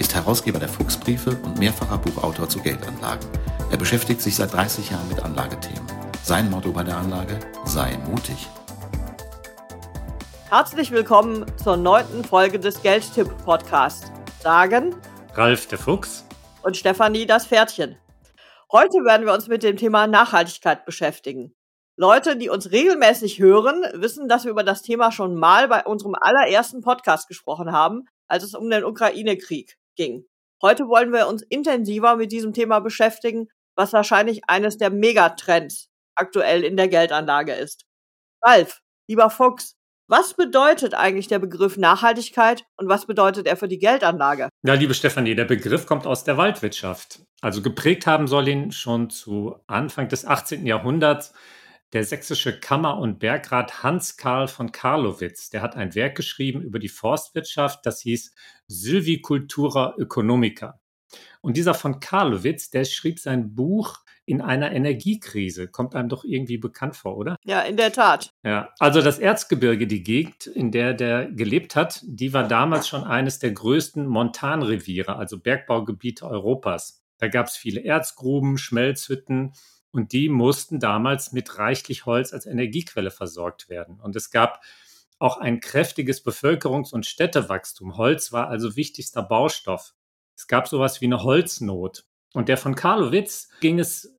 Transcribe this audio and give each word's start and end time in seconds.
ist 0.00 0.14
Herausgeber 0.14 0.58
der 0.58 0.70
Fuchsbriefe 0.70 1.38
und 1.44 1.58
mehrfacher 1.58 1.98
Buchautor 1.98 2.48
zu 2.48 2.58
Geldanlagen. 2.60 3.28
Er 3.70 3.76
beschäftigt 3.76 4.22
sich 4.22 4.34
seit 4.34 4.54
30 4.54 4.90
Jahren 4.90 5.06
mit 5.08 5.22
Anlagethemen. 5.22 5.86
Sein 6.22 6.50
Motto 6.50 6.72
bei 6.72 6.82
der 6.82 6.96
Anlage: 6.96 7.38
Sei 7.66 7.98
mutig. 8.10 8.48
Herzlich 10.48 10.90
willkommen 10.90 11.44
zur 11.62 11.76
neunten 11.76 12.24
Folge 12.24 12.58
des 12.58 12.82
Geldtipp-Podcasts. 12.82 14.10
Sagen 14.40 14.96
Ralf 15.34 15.66
der 15.66 15.78
Fuchs 15.78 16.24
und 16.62 16.78
Stefanie 16.78 17.26
das 17.26 17.46
Pferdchen. 17.46 17.96
Heute 18.72 19.04
werden 19.04 19.26
wir 19.26 19.34
uns 19.34 19.48
mit 19.48 19.62
dem 19.62 19.76
Thema 19.76 20.06
Nachhaltigkeit 20.06 20.86
beschäftigen. 20.86 21.54
Leute, 21.96 22.36
die 22.36 22.48
uns 22.48 22.70
regelmäßig 22.70 23.38
hören, 23.38 23.84
wissen, 23.92 24.28
dass 24.28 24.44
wir 24.44 24.50
über 24.50 24.64
das 24.64 24.80
Thema 24.80 25.12
schon 25.12 25.34
mal 25.34 25.68
bei 25.68 25.84
unserem 25.84 26.14
allerersten 26.18 26.80
Podcast 26.80 27.28
gesprochen 27.28 27.70
haben, 27.70 28.06
als 28.28 28.44
es 28.44 28.54
um 28.54 28.70
den 28.70 28.84
Ukraine-Krieg 28.84 29.76
ging. 30.00 30.24
Heute 30.62 30.88
wollen 30.88 31.12
wir 31.12 31.28
uns 31.28 31.42
intensiver 31.42 32.16
mit 32.16 32.32
diesem 32.32 32.54
Thema 32.54 32.80
beschäftigen, 32.80 33.48
was 33.76 33.92
wahrscheinlich 33.92 34.40
eines 34.48 34.78
der 34.78 34.88
Megatrends 34.88 35.90
aktuell 36.14 36.64
in 36.64 36.78
der 36.78 36.88
Geldanlage 36.88 37.52
ist. 37.52 37.84
Ralf, 38.42 38.80
lieber 39.08 39.28
Fuchs, 39.28 39.76
was 40.08 40.34
bedeutet 40.34 40.94
eigentlich 40.94 41.28
der 41.28 41.38
Begriff 41.38 41.76
Nachhaltigkeit 41.76 42.64
und 42.78 42.88
was 42.88 43.06
bedeutet 43.06 43.46
er 43.46 43.58
für 43.58 43.68
die 43.68 43.78
Geldanlage? 43.78 44.48
Ja, 44.66 44.72
liebe 44.72 44.94
Stefanie, 44.94 45.34
der 45.34 45.44
Begriff 45.44 45.84
kommt 45.84 46.06
aus 46.06 46.24
der 46.24 46.38
Waldwirtschaft. 46.38 47.20
Also 47.42 47.60
geprägt 47.60 48.06
haben 48.06 48.26
soll 48.26 48.48
ihn 48.48 48.72
schon 48.72 49.10
zu 49.10 49.56
Anfang 49.66 50.08
des 50.08 50.24
18. 50.24 50.66
Jahrhunderts 50.66 51.34
der 51.92 52.04
sächsische 52.04 52.58
Kammer- 52.58 52.98
und 52.98 53.18
Bergrat 53.18 53.82
Hans 53.82 54.16
Karl 54.16 54.48
von 54.48 54.72
Karlowitz. 54.72 55.50
Der 55.50 55.62
hat 55.62 55.76
ein 55.76 55.94
Werk 55.94 56.16
geschrieben 56.16 56.62
über 56.62 56.78
die 56.78 56.88
Forstwirtschaft, 56.88 57.84
das 57.84 58.00
hieß 58.00 58.34
Sylvicultura 58.68 59.94
Economica. 59.98 60.80
Und 61.40 61.56
dieser 61.56 61.74
von 61.74 62.00
Karlowitz, 62.00 62.70
der 62.70 62.84
schrieb 62.84 63.18
sein 63.18 63.54
Buch 63.54 63.98
in 64.26 64.40
einer 64.40 64.70
Energiekrise. 64.70 65.66
Kommt 65.66 65.96
einem 65.96 66.08
doch 66.08 66.22
irgendwie 66.22 66.58
bekannt 66.58 66.94
vor, 66.94 67.16
oder? 67.16 67.36
Ja, 67.44 67.62
in 67.62 67.76
der 67.76 67.92
Tat. 67.92 68.30
Ja, 68.44 68.72
also 68.78 69.02
das 69.02 69.18
Erzgebirge, 69.18 69.88
die 69.88 70.04
Gegend, 70.04 70.46
in 70.46 70.70
der 70.70 70.94
der 70.94 71.26
gelebt 71.26 71.74
hat, 71.74 72.00
die 72.04 72.32
war 72.32 72.46
damals 72.46 72.86
schon 72.86 73.02
eines 73.02 73.40
der 73.40 73.50
größten 73.50 74.06
Montanreviere, 74.06 75.16
also 75.16 75.38
Bergbaugebiete 75.38 76.26
Europas. 76.26 77.02
Da 77.18 77.26
gab 77.26 77.46
es 77.46 77.56
viele 77.56 77.84
Erzgruben, 77.84 78.56
Schmelzhütten 78.56 79.52
und 79.92 80.12
die 80.12 80.28
mussten 80.28 80.78
damals 80.78 81.32
mit 81.32 81.58
reichlich 81.58 82.06
Holz 82.06 82.32
als 82.32 82.46
Energiequelle 82.46 83.10
versorgt 83.10 83.68
werden. 83.68 84.00
Und 84.00 84.16
es 84.16 84.30
gab 84.30 84.62
auch 85.18 85.36
ein 85.36 85.60
kräftiges 85.60 86.24
Bevölkerungs- 86.24 86.92
und 86.92 87.06
Städtewachstum. 87.06 87.96
Holz 87.96 88.32
war 88.32 88.48
also 88.48 88.76
wichtigster 88.76 89.22
Baustoff. 89.22 89.94
Es 90.36 90.46
gab 90.46 90.68
sowas 90.68 91.00
wie 91.00 91.06
eine 91.06 91.22
Holznot. 91.22 92.04
Und 92.32 92.48
der 92.48 92.56
von 92.56 92.74
Karlowitz 92.74 93.50
ging 93.60 93.78
es 93.78 94.16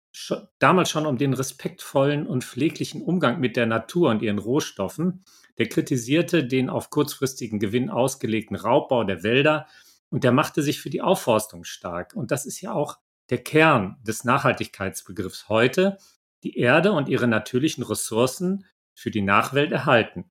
damals 0.59 0.89
schon 0.89 1.05
um 1.05 1.17
den 1.17 1.33
respektvollen 1.33 2.27
und 2.27 2.43
pfleglichen 2.43 3.01
Umgang 3.01 3.39
mit 3.39 3.55
der 3.55 3.65
Natur 3.65 4.09
und 4.09 4.21
ihren 4.21 4.39
Rohstoffen. 4.39 5.23
Der 5.57 5.69
kritisierte 5.69 6.45
den 6.45 6.69
auf 6.69 6.89
kurzfristigen 6.89 7.59
Gewinn 7.59 7.89
ausgelegten 7.89 8.57
Raubbau 8.57 9.03
der 9.03 9.23
Wälder 9.23 9.67
und 10.09 10.23
der 10.23 10.33
machte 10.33 10.61
sich 10.61 10.81
für 10.81 10.89
die 10.89 11.01
Aufforstung 11.01 11.63
stark. 11.63 12.13
Und 12.13 12.31
das 12.31 12.45
ist 12.45 12.61
ja 12.61 12.73
auch 12.73 12.97
der 13.31 13.39
Kern 13.39 13.97
des 14.03 14.25
Nachhaltigkeitsbegriffs 14.25 15.49
heute, 15.49 15.97
die 16.43 16.57
Erde 16.57 16.91
und 16.91 17.09
ihre 17.09 17.27
natürlichen 17.27 17.83
Ressourcen 17.83 18.65
für 18.93 19.09
die 19.09 19.21
Nachwelt 19.21 19.71
erhalten. 19.71 20.29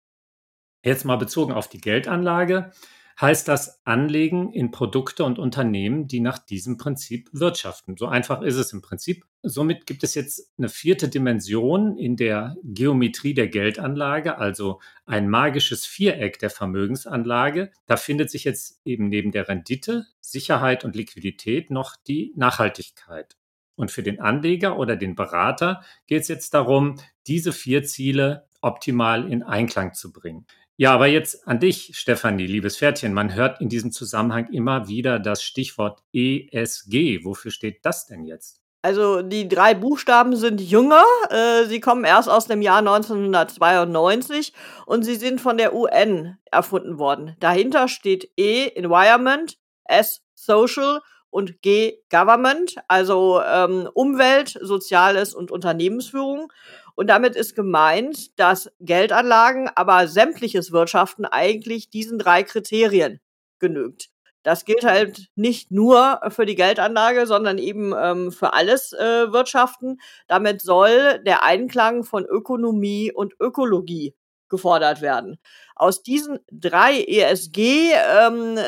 Jetzt 0.84 1.04
mal 1.04 1.16
bezogen 1.16 1.52
auf 1.52 1.68
die 1.68 1.80
Geldanlage 1.80 2.70
heißt 3.20 3.48
das 3.48 3.84
Anlegen 3.84 4.52
in 4.52 4.70
Produkte 4.70 5.24
und 5.24 5.38
Unternehmen, 5.38 6.06
die 6.06 6.20
nach 6.20 6.38
diesem 6.38 6.78
Prinzip 6.78 7.28
wirtschaften. 7.32 7.96
So 7.96 8.06
einfach 8.06 8.40
ist 8.40 8.56
es 8.56 8.72
im 8.72 8.80
Prinzip. 8.80 9.26
Somit 9.42 9.86
gibt 9.86 10.02
es 10.04 10.14
jetzt 10.14 10.50
eine 10.56 10.68
vierte 10.68 11.08
Dimension 11.08 11.98
in 11.98 12.16
der 12.16 12.56
Geometrie 12.62 13.34
der 13.34 13.48
Geldanlage, 13.48 14.38
also 14.38 14.80
ein 15.04 15.28
magisches 15.28 15.84
Viereck 15.84 16.38
der 16.38 16.50
Vermögensanlage. 16.50 17.70
Da 17.86 17.96
findet 17.96 18.30
sich 18.30 18.44
jetzt 18.44 18.80
eben 18.84 19.08
neben 19.08 19.32
der 19.32 19.48
Rendite, 19.48 20.06
Sicherheit 20.20 20.84
und 20.84 20.96
Liquidität 20.96 21.70
noch 21.70 21.96
die 21.96 22.32
Nachhaltigkeit. 22.36 23.36
Und 23.76 23.90
für 23.90 24.02
den 24.02 24.20
Anleger 24.20 24.78
oder 24.78 24.96
den 24.96 25.14
Berater 25.14 25.82
geht 26.06 26.22
es 26.22 26.28
jetzt 26.28 26.54
darum, 26.54 26.96
diese 27.26 27.52
vier 27.52 27.82
Ziele 27.84 28.46
optimal 28.60 29.30
in 29.30 29.42
Einklang 29.42 29.94
zu 29.94 30.12
bringen. 30.12 30.46
Ja, 30.80 30.94
aber 30.94 31.08
jetzt 31.08 31.46
an 31.46 31.60
dich, 31.60 31.90
Stefanie, 31.92 32.46
liebes 32.46 32.78
Pferdchen. 32.78 33.12
Man 33.12 33.34
hört 33.34 33.60
in 33.60 33.68
diesem 33.68 33.92
Zusammenhang 33.92 34.48
immer 34.50 34.88
wieder 34.88 35.18
das 35.18 35.42
Stichwort 35.42 36.02
ESG. 36.14 37.22
Wofür 37.22 37.50
steht 37.50 37.84
das 37.84 38.06
denn 38.06 38.24
jetzt? 38.24 38.62
Also 38.80 39.20
die 39.20 39.46
drei 39.46 39.74
Buchstaben 39.74 40.36
sind 40.36 40.58
jünger. 40.58 41.04
Äh, 41.28 41.66
sie 41.66 41.80
kommen 41.80 42.04
erst 42.04 42.30
aus 42.30 42.46
dem 42.46 42.62
Jahr 42.62 42.78
1992 42.78 44.54
und 44.86 45.02
sie 45.02 45.16
sind 45.16 45.42
von 45.42 45.58
der 45.58 45.74
UN 45.74 46.38
erfunden 46.50 46.98
worden. 46.98 47.36
Dahinter 47.40 47.86
steht 47.86 48.30
E 48.38 48.68
Environment, 48.68 49.58
S 49.84 50.22
Social 50.34 51.02
und 51.28 51.60
G 51.60 51.98
Government, 52.10 52.76
also 52.88 53.42
ähm, 53.42 53.86
Umwelt, 53.92 54.58
Soziales 54.62 55.34
und 55.34 55.50
Unternehmensführung. 55.50 56.50
Und 57.00 57.06
damit 57.06 57.34
ist 57.34 57.56
gemeint, 57.56 58.38
dass 58.38 58.70
Geldanlagen, 58.78 59.70
aber 59.74 60.06
sämtliches 60.06 60.70
Wirtschaften 60.70 61.24
eigentlich 61.24 61.88
diesen 61.88 62.18
drei 62.18 62.42
Kriterien 62.42 63.20
genügt. 63.58 64.10
Das 64.42 64.66
gilt 64.66 64.84
halt 64.84 65.30
nicht 65.34 65.70
nur 65.70 66.20
für 66.28 66.44
die 66.44 66.56
Geldanlage, 66.56 67.24
sondern 67.26 67.56
eben 67.56 67.94
ähm, 67.98 68.30
für 68.30 68.52
alles 68.52 68.92
äh, 68.92 69.32
Wirtschaften. 69.32 69.98
Damit 70.28 70.60
soll 70.60 71.20
der 71.24 71.42
Einklang 71.42 72.04
von 72.04 72.26
Ökonomie 72.26 73.10
und 73.10 73.32
Ökologie 73.40 74.14
gefordert 74.50 75.00
werden. 75.00 75.38
Aus 75.76 76.02
diesen 76.02 76.40
drei 76.52 77.02
ESG-Punkten 77.02 78.58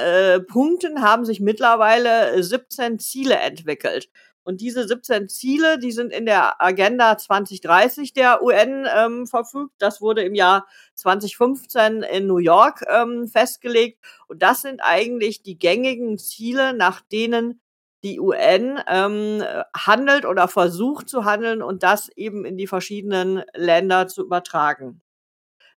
ähm, 0.92 0.96
äh, 0.96 1.00
haben 1.02 1.26
sich 1.26 1.40
mittlerweile 1.40 2.42
17 2.42 2.98
Ziele 2.98 3.34
entwickelt. 3.34 4.08
Und 4.44 4.60
diese 4.60 4.86
17 4.86 5.28
Ziele, 5.28 5.78
die 5.78 5.92
sind 5.92 6.12
in 6.12 6.26
der 6.26 6.60
Agenda 6.60 7.16
2030 7.16 8.12
der 8.12 8.42
UN 8.42 8.86
ähm, 8.92 9.26
verfügt. 9.26 9.74
Das 9.78 10.00
wurde 10.00 10.22
im 10.22 10.34
Jahr 10.34 10.66
2015 10.94 12.02
in 12.02 12.26
New 12.26 12.38
York 12.38 12.84
ähm, 12.88 13.28
festgelegt. 13.28 14.04
Und 14.26 14.42
das 14.42 14.62
sind 14.62 14.80
eigentlich 14.82 15.42
die 15.42 15.58
gängigen 15.58 16.18
Ziele, 16.18 16.74
nach 16.74 17.00
denen 17.00 17.60
die 18.04 18.18
UN 18.18 18.80
ähm, 18.88 19.44
handelt 19.76 20.26
oder 20.26 20.48
versucht 20.48 21.08
zu 21.08 21.24
handeln 21.24 21.62
und 21.62 21.84
das 21.84 22.08
eben 22.16 22.44
in 22.44 22.56
die 22.56 22.66
verschiedenen 22.66 23.44
Länder 23.54 24.08
zu 24.08 24.24
übertragen. 24.24 25.00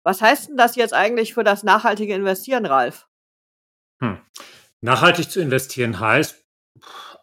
Was 0.03 0.23
heißt 0.23 0.49
denn 0.49 0.57
das 0.57 0.77
jetzt 0.77 0.95
eigentlich 0.95 1.35
für 1.35 1.45
das 1.45 1.63
nachhaltige 1.63 2.15
Investieren, 2.15 2.67
Ralf? 2.67 3.09
Hm. 4.01 4.21
Nachhaltig 4.81 5.31
zu 5.31 5.41
investieren 5.41 6.01
heißt, 6.01 6.45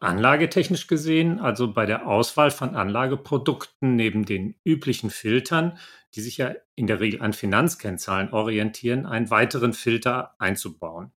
Anlagetechnisch 0.02 0.88
gesehen, 0.88 1.40
also 1.40 1.74
bei 1.74 1.86
der 1.86 2.08
Auswahl 2.08 2.50
von 2.50 2.76
Anlageprodukten 2.76 3.96
neben 3.96 4.26
den 4.26 4.56
üblichen 4.66 5.12
Filtern, 5.12 5.78
die 6.16 6.22
sich 6.22 6.38
ja 6.38 6.56
in 6.74 6.88
der 6.88 7.00
Regel 7.00 7.22
an 7.22 7.34
Finanzkennzahlen 7.34 8.34
orientieren, 8.34 9.06
einen 9.06 9.30
weiteren 9.30 9.74
Filter 9.74 10.34
einzubauen. 10.40 11.12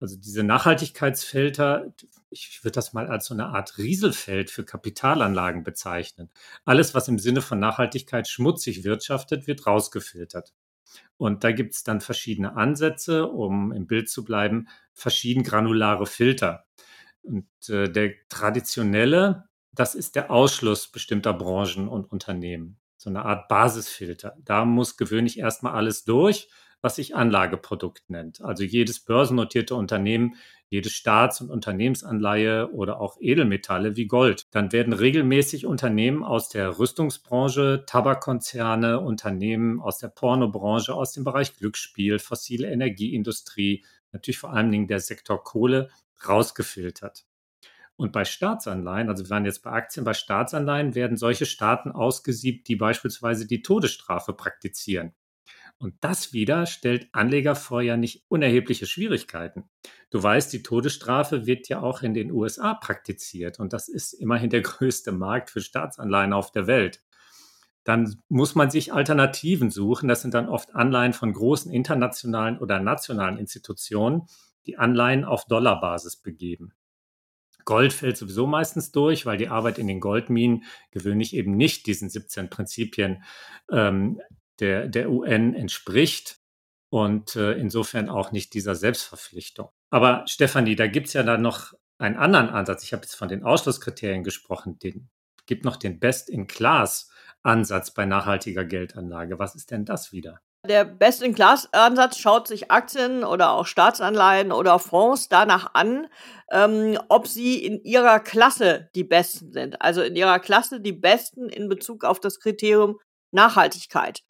Also 0.00 0.16
diese 0.16 0.42
Nachhaltigkeitsfilter, 0.42 1.92
ich 2.28 2.64
würde 2.64 2.72
das 2.72 2.92
mal 2.92 3.06
als 3.06 3.26
so 3.26 3.34
eine 3.34 3.46
Art 3.46 3.78
Rieselfeld 3.78 4.50
für 4.50 4.64
Kapitalanlagen 4.64 5.62
bezeichnen. 5.62 6.28
Alles, 6.64 6.94
was 6.94 7.06
im 7.06 7.20
Sinne 7.20 7.42
von 7.42 7.60
Nachhaltigkeit 7.60 8.28
schmutzig 8.28 8.82
wirtschaftet, 8.82 9.46
wird 9.46 9.66
rausgefiltert. 9.66 10.52
Und 11.16 11.44
da 11.44 11.52
gibt 11.52 11.74
es 11.74 11.84
dann 11.84 12.00
verschiedene 12.00 12.56
Ansätze, 12.56 13.26
um 13.26 13.72
im 13.72 13.86
Bild 13.86 14.10
zu 14.10 14.24
bleiben, 14.24 14.68
verschieden 14.92 15.44
granulare 15.44 16.06
Filter. 16.06 16.65
Und 17.26 17.46
äh, 17.68 17.90
der 17.90 18.14
traditionelle, 18.28 19.48
das 19.72 19.94
ist 19.94 20.14
der 20.16 20.30
Ausschluss 20.30 20.90
bestimmter 20.90 21.32
Branchen 21.32 21.88
und 21.88 22.10
Unternehmen. 22.10 22.78
So 22.96 23.10
eine 23.10 23.24
Art 23.24 23.48
Basisfilter. 23.48 24.36
Da 24.42 24.64
muss 24.64 24.96
gewöhnlich 24.96 25.38
erstmal 25.38 25.74
alles 25.74 26.04
durch, 26.04 26.48
was 26.80 26.96
sich 26.96 27.16
Anlageprodukt 27.16 28.08
nennt. 28.08 28.40
Also 28.40 28.62
jedes 28.62 29.00
börsennotierte 29.04 29.74
Unternehmen, 29.74 30.36
jede 30.68 30.88
Staats- 30.88 31.40
und 31.40 31.50
Unternehmensanleihe 31.50 32.72
oder 32.72 33.00
auch 33.00 33.16
Edelmetalle 33.20 33.96
wie 33.96 34.06
Gold. 34.06 34.44
Dann 34.50 34.72
werden 34.72 34.92
regelmäßig 34.92 35.66
Unternehmen 35.66 36.24
aus 36.24 36.48
der 36.48 36.78
Rüstungsbranche, 36.78 37.84
Tabakkonzerne, 37.86 39.00
Unternehmen 39.00 39.80
aus 39.80 39.98
der 39.98 40.08
Pornobranche, 40.08 40.94
aus 40.94 41.12
dem 41.12 41.24
Bereich 41.24 41.56
Glücksspiel, 41.56 42.18
fossile 42.18 42.70
Energieindustrie, 42.70 43.84
natürlich 44.12 44.38
vor 44.38 44.52
allen 44.52 44.72
Dingen 44.72 44.88
der 44.88 45.00
Sektor 45.00 45.42
Kohle 45.42 45.90
rausgefiltert. 46.26 47.26
Und 47.96 48.12
bei 48.12 48.24
Staatsanleihen, 48.24 49.08
also 49.08 49.24
wir 49.24 49.30
waren 49.30 49.46
jetzt 49.46 49.62
bei 49.62 49.70
Aktien, 49.70 50.04
bei 50.04 50.12
Staatsanleihen 50.12 50.94
werden 50.94 51.16
solche 51.16 51.46
Staaten 51.46 51.90
ausgesiebt, 51.90 52.68
die 52.68 52.76
beispielsweise 52.76 53.46
die 53.46 53.62
Todesstrafe 53.62 54.34
praktizieren. 54.34 55.14
Und 55.78 55.94
das 56.00 56.32
wieder 56.32 56.66
stellt 56.66 57.08
Anleger 57.12 57.54
vor 57.54 57.82
ja 57.82 57.96
nicht 57.96 58.24
unerhebliche 58.28 58.86
Schwierigkeiten. 58.86 59.64
Du 60.10 60.22
weißt, 60.22 60.52
die 60.52 60.62
Todesstrafe 60.62 61.46
wird 61.46 61.68
ja 61.68 61.80
auch 61.80 62.02
in 62.02 62.14
den 62.14 62.30
USA 62.30 62.74
praktiziert 62.74 63.60
und 63.60 63.72
das 63.72 63.88
ist 63.88 64.12
immerhin 64.14 64.50
der 64.50 64.62
größte 64.62 65.12
Markt 65.12 65.50
für 65.50 65.60
Staatsanleihen 65.60 66.32
auf 66.32 66.50
der 66.50 66.66
Welt. 66.66 67.02
Dann 67.84 68.20
muss 68.28 68.54
man 68.56 68.68
sich 68.70 68.92
Alternativen 68.92 69.70
suchen. 69.70 70.08
Das 70.08 70.20
sind 70.20 70.34
dann 70.34 70.48
oft 70.48 70.74
Anleihen 70.74 71.12
von 71.12 71.32
großen 71.32 71.70
internationalen 71.70 72.58
oder 72.58 72.80
nationalen 72.80 73.38
Institutionen, 73.38 74.26
die 74.66 74.78
Anleihen 74.78 75.24
auf 75.24 75.44
Dollarbasis 75.46 76.16
begeben. 76.16 76.72
Gold 77.64 77.92
fällt 77.92 78.16
sowieso 78.16 78.46
meistens 78.46 78.92
durch, 78.92 79.26
weil 79.26 79.38
die 79.38 79.48
Arbeit 79.48 79.78
in 79.78 79.88
den 79.88 80.00
Goldminen 80.00 80.64
gewöhnlich 80.92 81.34
eben 81.34 81.56
nicht 81.56 81.86
diesen 81.86 82.08
17 82.08 82.48
Prinzipien 82.48 83.24
ähm, 83.70 84.20
der, 84.60 84.88
der 84.88 85.10
UN 85.10 85.54
entspricht 85.54 86.38
und 86.90 87.34
äh, 87.36 87.52
insofern 87.52 88.08
auch 88.08 88.30
nicht 88.30 88.54
dieser 88.54 88.74
Selbstverpflichtung. 88.74 89.68
Aber 89.90 90.24
Stefanie, 90.26 90.76
da 90.76 90.86
gibt 90.86 91.08
es 91.08 91.12
ja 91.12 91.24
dann 91.24 91.42
noch 91.42 91.74
einen 91.98 92.16
anderen 92.16 92.48
Ansatz. 92.48 92.84
Ich 92.84 92.92
habe 92.92 93.02
jetzt 93.02 93.16
von 93.16 93.28
den 93.28 93.42
Ausschlusskriterien 93.42 94.22
gesprochen. 94.22 94.78
Den 94.78 95.08
gibt 95.46 95.64
noch 95.64 95.76
den 95.76 95.98
Best-in-Class-Ansatz 95.98 97.94
bei 97.94 98.04
nachhaltiger 98.04 98.64
Geldanlage. 98.64 99.38
Was 99.38 99.54
ist 99.54 99.70
denn 99.70 99.84
das 99.84 100.12
wieder? 100.12 100.40
Der 100.68 100.84
Best-in-Class-Ansatz 100.84 102.18
schaut 102.18 102.48
sich 102.48 102.70
Aktien 102.70 103.24
oder 103.24 103.52
auch 103.52 103.66
Staatsanleihen 103.66 104.52
oder 104.52 104.78
Fonds 104.78 105.28
danach 105.28 105.74
an, 105.74 106.08
ähm, 106.50 106.98
ob 107.08 107.26
sie 107.26 107.64
in 107.64 107.82
ihrer 107.82 108.20
Klasse 108.20 108.90
die 108.94 109.04
Besten 109.04 109.52
sind. 109.52 109.80
Also 109.80 110.02
in 110.02 110.16
ihrer 110.16 110.38
Klasse 110.38 110.80
die 110.80 110.92
Besten 110.92 111.48
in 111.48 111.68
Bezug 111.68 112.04
auf 112.04 112.20
das 112.20 112.40
Kriterium 112.40 112.98
Nachhaltigkeit. 113.30 114.22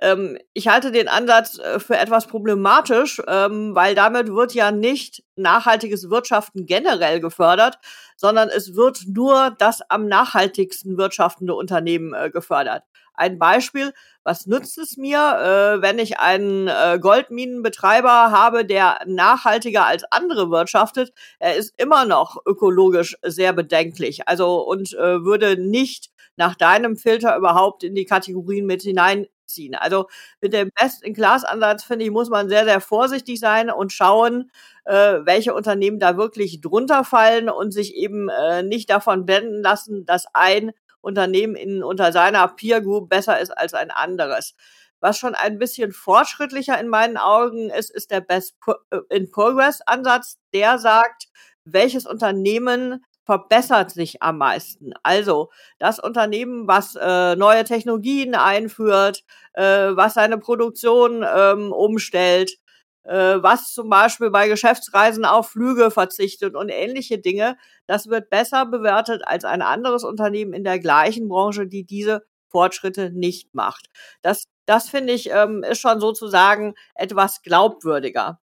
Ähm, 0.00 0.38
ich 0.54 0.68
halte 0.68 0.90
den 0.92 1.08
Ansatz 1.08 1.58
äh, 1.58 1.78
für 1.78 1.96
etwas 1.96 2.26
problematisch, 2.26 3.22
ähm, 3.28 3.74
weil 3.74 3.94
damit 3.94 4.28
wird 4.28 4.54
ja 4.54 4.72
nicht 4.72 5.22
nachhaltiges 5.36 6.10
Wirtschaften 6.10 6.66
generell 6.66 7.20
gefördert, 7.20 7.78
sondern 8.16 8.48
es 8.48 8.74
wird 8.74 9.02
nur 9.06 9.54
das 9.58 9.82
am 9.88 10.06
nachhaltigsten 10.06 10.98
wirtschaftende 10.98 11.54
Unternehmen 11.54 12.12
äh, 12.14 12.30
gefördert. 12.30 12.82
Ein 13.16 13.38
Beispiel, 13.38 13.92
was 14.24 14.46
nützt 14.46 14.76
es 14.78 14.96
mir, 14.96 15.18
äh, 15.18 15.82
wenn 15.82 16.00
ich 16.00 16.18
einen 16.18 16.66
äh, 16.66 16.98
Goldminenbetreiber 17.00 18.32
habe, 18.32 18.64
der 18.64 18.98
nachhaltiger 19.06 19.86
als 19.86 20.02
andere 20.10 20.50
wirtschaftet? 20.50 21.12
Er 21.38 21.54
ist 21.54 21.74
immer 21.76 22.06
noch 22.06 22.38
ökologisch 22.44 23.16
sehr 23.22 23.52
bedenklich. 23.52 24.26
Also 24.26 24.62
und 24.62 24.94
äh, 24.94 25.22
würde 25.24 25.56
nicht 25.56 26.10
nach 26.36 26.54
deinem 26.54 26.96
Filter 26.96 27.36
überhaupt 27.36 27.84
in 27.84 27.94
die 27.94 28.04
Kategorien 28.04 28.66
mit 28.66 28.82
hineinziehen. 28.82 29.74
Also 29.74 30.08
mit 30.40 30.52
dem 30.52 30.70
Best-in-Class-Ansatz, 30.78 31.84
finde 31.84 32.04
ich, 32.04 32.10
muss 32.10 32.30
man 32.30 32.48
sehr, 32.48 32.64
sehr 32.64 32.80
vorsichtig 32.80 33.40
sein 33.40 33.70
und 33.70 33.92
schauen, 33.92 34.50
äh, 34.84 35.20
welche 35.24 35.54
Unternehmen 35.54 35.98
da 35.98 36.16
wirklich 36.16 36.60
drunter 36.60 37.04
fallen 37.04 37.48
und 37.48 37.72
sich 37.72 37.94
eben 37.94 38.28
äh, 38.28 38.62
nicht 38.62 38.90
davon 38.90 39.26
blenden 39.26 39.62
lassen, 39.62 40.04
dass 40.06 40.26
ein 40.32 40.72
Unternehmen 41.00 41.54
in, 41.54 41.82
unter 41.82 42.12
seiner 42.12 42.48
Peer 42.48 42.80
Group 42.80 43.08
besser 43.10 43.38
ist 43.40 43.50
als 43.50 43.74
ein 43.74 43.90
anderes. 43.90 44.54
Was 45.00 45.18
schon 45.18 45.34
ein 45.34 45.58
bisschen 45.58 45.92
fortschrittlicher 45.92 46.80
in 46.80 46.88
meinen 46.88 47.18
Augen 47.18 47.68
ist, 47.68 47.90
ist 47.90 48.10
der 48.10 48.22
Best 48.22 48.56
äh, 48.90 49.00
in 49.10 49.30
Progress 49.30 49.82
Ansatz. 49.82 50.38
Der 50.54 50.78
sagt, 50.78 51.28
welches 51.64 52.06
Unternehmen 52.06 53.04
verbessert 53.24 53.90
sich 53.90 54.22
am 54.22 54.38
meisten. 54.38 54.92
Also 55.02 55.50
das 55.78 55.98
Unternehmen, 55.98 56.68
was 56.68 56.96
äh, 56.96 57.36
neue 57.36 57.64
Technologien 57.64 58.34
einführt, 58.34 59.24
äh, 59.54 59.62
was 59.62 60.14
seine 60.14 60.38
Produktion 60.38 61.24
ähm, 61.26 61.72
umstellt, 61.72 62.58
äh, 63.04 63.36
was 63.42 63.72
zum 63.72 63.88
Beispiel 63.90 64.30
bei 64.30 64.48
Geschäftsreisen 64.48 65.24
auf 65.24 65.50
Flüge 65.50 65.90
verzichtet 65.90 66.54
und 66.54 66.68
ähnliche 66.70 67.18
Dinge, 67.18 67.56
das 67.86 68.08
wird 68.08 68.30
besser 68.30 68.66
bewertet 68.66 69.22
als 69.26 69.44
ein 69.44 69.62
anderes 69.62 70.04
Unternehmen 70.04 70.52
in 70.52 70.64
der 70.64 70.78
gleichen 70.78 71.28
Branche, 71.28 71.66
die 71.66 71.84
diese 71.84 72.24
Fortschritte 72.48 73.10
nicht 73.10 73.54
macht. 73.54 73.88
Das, 74.22 74.44
das 74.66 74.88
finde 74.88 75.12
ich, 75.12 75.30
ähm, 75.30 75.62
ist 75.64 75.80
schon 75.80 76.00
sozusagen 76.00 76.74
etwas 76.94 77.42
glaubwürdiger. 77.42 78.40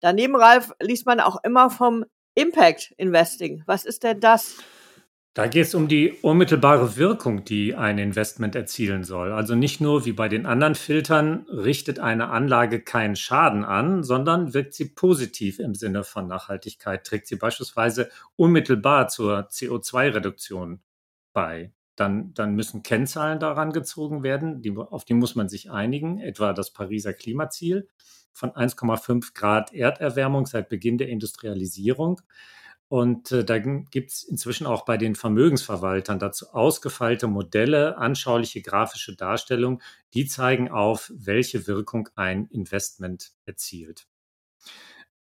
Daneben, 0.00 0.36
Ralf, 0.36 0.72
liest 0.80 1.06
man 1.06 1.20
auch 1.20 1.36
immer 1.44 1.70
vom 1.70 2.04
Impact 2.34 2.94
Investing. 2.96 3.62
Was 3.66 3.84
ist 3.84 4.02
denn 4.02 4.20
das? 4.20 4.56
Da 5.34 5.46
geht 5.46 5.64
es 5.64 5.74
um 5.74 5.88
die 5.88 6.12
unmittelbare 6.20 6.96
Wirkung, 6.96 7.44
die 7.44 7.74
ein 7.74 7.96
Investment 7.96 8.54
erzielen 8.54 9.02
soll. 9.02 9.32
Also 9.32 9.54
nicht 9.54 9.80
nur 9.80 10.04
wie 10.04 10.12
bei 10.12 10.28
den 10.28 10.44
anderen 10.44 10.74
Filtern 10.74 11.46
richtet 11.48 11.98
eine 11.98 12.28
Anlage 12.28 12.82
keinen 12.82 13.16
Schaden 13.16 13.64
an, 13.64 14.02
sondern 14.02 14.52
wirkt 14.52 14.74
sie 14.74 14.90
positiv 14.90 15.58
im 15.58 15.74
Sinne 15.74 16.04
von 16.04 16.26
Nachhaltigkeit, 16.26 17.06
trägt 17.06 17.28
sie 17.28 17.36
beispielsweise 17.36 18.10
unmittelbar 18.36 19.08
zur 19.08 19.48
CO2-Reduktion 19.48 20.82
bei. 21.32 21.72
Dann, 21.96 22.34
dann 22.34 22.54
müssen 22.54 22.82
Kennzahlen 22.82 23.40
daran 23.40 23.72
gezogen 23.72 24.22
werden, 24.22 24.60
die, 24.60 24.76
auf 24.76 25.06
die 25.06 25.14
muss 25.14 25.34
man 25.34 25.48
sich 25.48 25.70
einigen, 25.70 26.18
etwa 26.18 26.52
das 26.52 26.72
Pariser 26.72 27.14
Klimaziel 27.14 27.88
von 28.32 28.50
1,5 28.50 29.34
Grad 29.34 29.72
Erderwärmung 29.72 30.46
seit 30.46 30.68
Beginn 30.68 30.98
der 30.98 31.08
Industrialisierung. 31.08 32.20
Und 32.88 33.32
äh, 33.32 33.42
da 33.42 33.58
gibt 33.58 34.10
es 34.10 34.22
inzwischen 34.22 34.66
auch 34.66 34.84
bei 34.84 34.98
den 34.98 35.14
Vermögensverwaltern 35.14 36.18
dazu 36.18 36.52
ausgefeilte 36.52 37.26
Modelle, 37.26 37.96
anschauliche 37.96 38.60
grafische 38.60 39.16
Darstellungen, 39.16 39.80
die 40.12 40.26
zeigen 40.26 40.70
auf, 40.70 41.10
welche 41.14 41.66
Wirkung 41.66 42.10
ein 42.16 42.46
Investment 42.50 43.32
erzielt. 43.46 44.06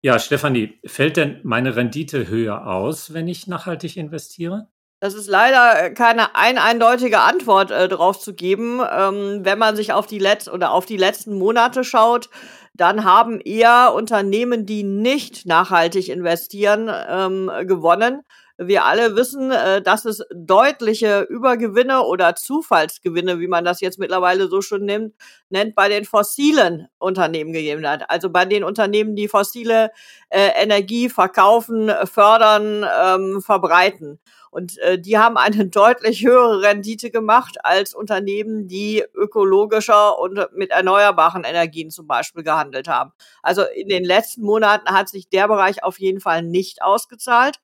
Ja, 0.01 0.19
Stefanie, 0.19 0.81
fällt 0.85 1.17
denn 1.17 1.39
meine 1.45 1.77
Rendite 1.77 2.27
höher 2.27 2.67
aus, 2.67 3.15
wenn 3.15 3.29
ich 3.29 3.47
nachhaltig 3.47 3.97
investiere? 3.97 4.67
Das 5.03 5.15
ist 5.15 5.29
leider 5.29 5.85
äh, 5.85 5.91
keine 5.91 6.37
ein 6.37 6.59
eindeutige 6.59 7.21
Antwort 7.21 7.73
äh, 7.73 7.89
drauf 7.89 8.21
zu 8.21 8.35
geben. 8.35 8.81
Ähm, 8.89 9.41
wenn 9.43 9.59
man 9.59 9.75
sich 9.75 9.93
auf 9.93 10.07
die 10.07 10.21
Letz 10.21 10.47
oder 10.47 10.71
auf 10.71 10.87
die 10.87 10.97
letzten 10.97 11.39
Monate 11.39 11.83
schaut, 11.83 12.31
dann 12.75 13.05
haben 13.05 13.41
eher 13.41 13.93
Unternehmen, 13.95 14.67
die 14.67 14.83
nicht 14.83 15.47
nachhaltig 15.47 16.09
investieren, 16.09 16.91
ähm, 17.09 17.51
gewonnen. 17.67 18.23
Wir 18.67 18.85
alle 18.85 19.17
wissen, 19.17 19.51
äh, 19.51 19.83
dass 19.83 20.05
es 20.05 20.23
deutliche 20.35 21.23
Übergewinne 21.23 22.03
oder 22.03 22.35
Zufallsgewinne, 22.35 23.41
wie 23.41 23.49
man 23.49 23.65
das 23.65 23.81
jetzt 23.81 23.99
mittlerweile 23.99 24.49
so 24.49 24.61
schon 24.61 24.85
nimmt, 24.85 25.15
nennt, 25.49 25.75
bei 25.75 25.89
den 25.89 26.05
fossilen 26.05 26.89
Unternehmen 26.99 27.53
gegeben 27.53 27.87
hat. 27.87 28.09
Also 28.11 28.31
bei 28.31 28.45
den 28.45 28.65
Unternehmen, 28.65 29.17
die 29.17 29.29
fossile 29.29 29.91
äh, 30.31 30.51
Energie 30.63 31.09
verkaufen, 31.09 31.91
fördern, 32.05 32.87
ähm, 33.03 33.43
verbreiten. 33.43 34.19
Und 34.53 34.77
äh, 34.81 34.99
die 34.99 35.17
haben 35.17 35.39
eine 35.39 35.67
deutlich 35.69 36.25
höhere 36.25 36.61
Rendite 36.61 37.11
gemacht 37.11 37.57
als 37.65 37.95
Unternehmen, 37.95 38.69
die 38.69 39.03
ökologischer 39.15 40.19
und 40.19 40.39
mit 40.55 40.71
erneuerbaren 40.71 41.45
Energien 41.45 41.91
zum 41.91 42.07
Beispiel 42.07 42.43
gehandelt 42.43 42.87
haben. 42.87 43.13
Also 43.43 43.63
in 43.63 43.89
den 43.89 44.05
letzten 44.05 44.43
Monaten 44.43 44.91
hat 44.91 45.09
sich 45.09 45.31
der 45.31 45.49
Bereich 45.49 45.83
auf 45.83 45.99
jeden 45.99 46.21
Fall 46.21 46.43
nicht 46.43 46.83
ausgezahlt. 46.83 47.61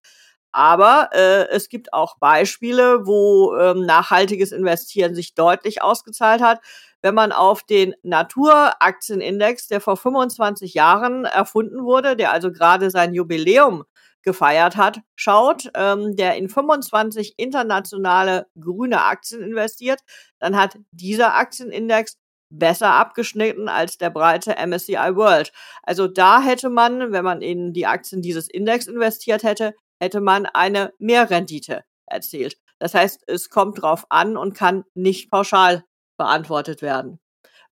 Aber 0.52 1.10
äh, 1.12 1.48
es 1.50 1.68
gibt 1.68 1.92
auch 1.92 2.16
Beispiele, 2.18 3.06
wo 3.06 3.54
ähm, 3.56 3.84
nachhaltiges 3.84 4.52
Investieren 4.52 5.14
sich 5.14 5.34
deutlich 5.34 5.82
ausgezahlt 5.82 6.40
hat. 6.40 6.60
Wenn 7.02 7.14
man 7.14 7.32
auf 7.32 7.62
den 7.62 7.94
Naturaktienindex, 8.02 9.68
der 9.68 9.80
vor 9.80 9.96
25 9.96 10.74
Jahren 10.74 11.24
erfunden 11.24 11.84
wurde, 11.84 12.16
der 12.16 12.32
also 12.32 12.50
gerade 12.50 12.90
sein 12.90 13.14
Jubiläum 13.14 13.84
gefeiert 14.22 14.76
hat, 14.76 15.00
schaut, 15.14 15.70
ähm, 15.74 16.16
der 16.16 16.36
in 16.36 16.48
25 16.48 17.34
internationale 17.38 18.46
grüne 18.60 19.02
Aktien 19.04 19.42
investiert, 19.42 20.00
dann 20.38 20.56
hat 20.56 20.78
dieser 20.90 21.34
Aktienindex 21.34 22.18
besser 22.50 22.92
abgeschnitten 22.94 23.68
als 23.68 23.98
der 23.98 24.10
breite 24.10 24.56
MSCI 24.56 25.14
World. 25.14 25.52
Also 25.82 26.08
da 26.08 26.40
hätte 26.40 26.70
man, 26.70 27.12
wenn 27.12 27.24
man 27.24 27.42
in 27.42 27.72
die 27.72 27.86
Aktien 27.86 28.22
dieses 28.22 28.48
Index 28.48 28.86
investiert 28.86 29.42
hätte, 29.42 29.74
hätte 30.00 30.20
man 30.20 30.46
eine 30.46 30.92
Mehrrendite 30.98 31.84
erzielt. 32.06 32.56
Das 32.78 32.94
heißt, 32.94 33.24
es 33.26 33.50
kommt 33.50 33.82
drauf 33.82 34.06
an 34.08 34.36
und 34.36 34.54
kann 34.54 34.84
nicht 34.94 35.30
pauschal 35.30 35.84
beantwortet 36.16 36.82
werden. 36.82 37.18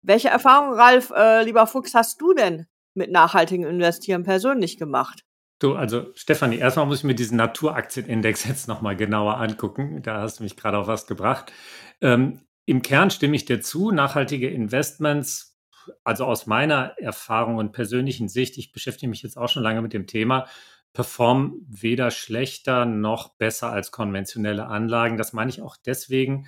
Welche 0.03 0.29
Erfahrungen, 0.29 0.75
Ralf, 0.79 1.11
äh, 1.17 1.45
lieber 1.45 1.67
Fuchs, 1.67 1.95
hast 1.95 2.21
du 2.21 2.35
denn 2.35 2.67
mit 2.95 3.11
nachhaltigem 3.11 3.67
Investieren 3.69 4.23
persönlich 4.23 4.77
gemacht? 4.77 5.25
Du, 5.59 5.75
also 5.75 6.09
Stefanie, 6.15 6.59
erstmal 6.59 6.87
muss 6.87 6.99
ich 6.99 7.05
mir 7.05 7.15
diesen 7.15 7.39
Naturaktienindex 7.39 8.45
jetzt 8.49 8.69
nochmal 8.69 8.97
genauer 8.97 9.39
angucken. 9.39 10.03
Da 10.03 10.21
hast 10.21 10.39
du 10.39 10.43
mich 10.43 10.57
gerade 10.57 10.79
auf 10.79 10.87
was 10.87 11.07
gebracht. 11.07 11.53
Ähm, 12.01 12.41
Im 12.67 12.83
Kern 12.83 13.11
stimme 13.11 13.37
ich 13.37 13.45
dir 13.45 13.61
zu. 13.61 13.91
Nachhaltige 13.91 14.51
Investments, 14.51 15.59
also 16.03 16.25
aus 16.25 16.47
meiner 16.47 16.99
Erfahrung 16.99 17.57
und 17.57 17.73
persönlichen 17.73 18.29
Sicht, 18.29 18.59
ich 18.59 18.73
beschäftige 18.73 19.09
mich 19.09 19.23
jetzt 19.23 19.37
auch 19.37 19.49
schon 19.49 19.63
lange 19.63 19.83
mit 19.83 19.93
dem 19.93 20.07
Thema, 20.07 20.47
performen 20.95 21.67
weder 21.69 22.11
schlechter 22.11 22.87
noch 22.87 23.35
besser 23.35 23.71
als 23.71 23.91
konventionelle 23.91 24.69
Anlagen. 24.69 25.19
Das 25.19 25.33
meine 25.33 25.51
ich 25.51 25.61
auch 25.61 25.77
deswegen, 25.77 26.47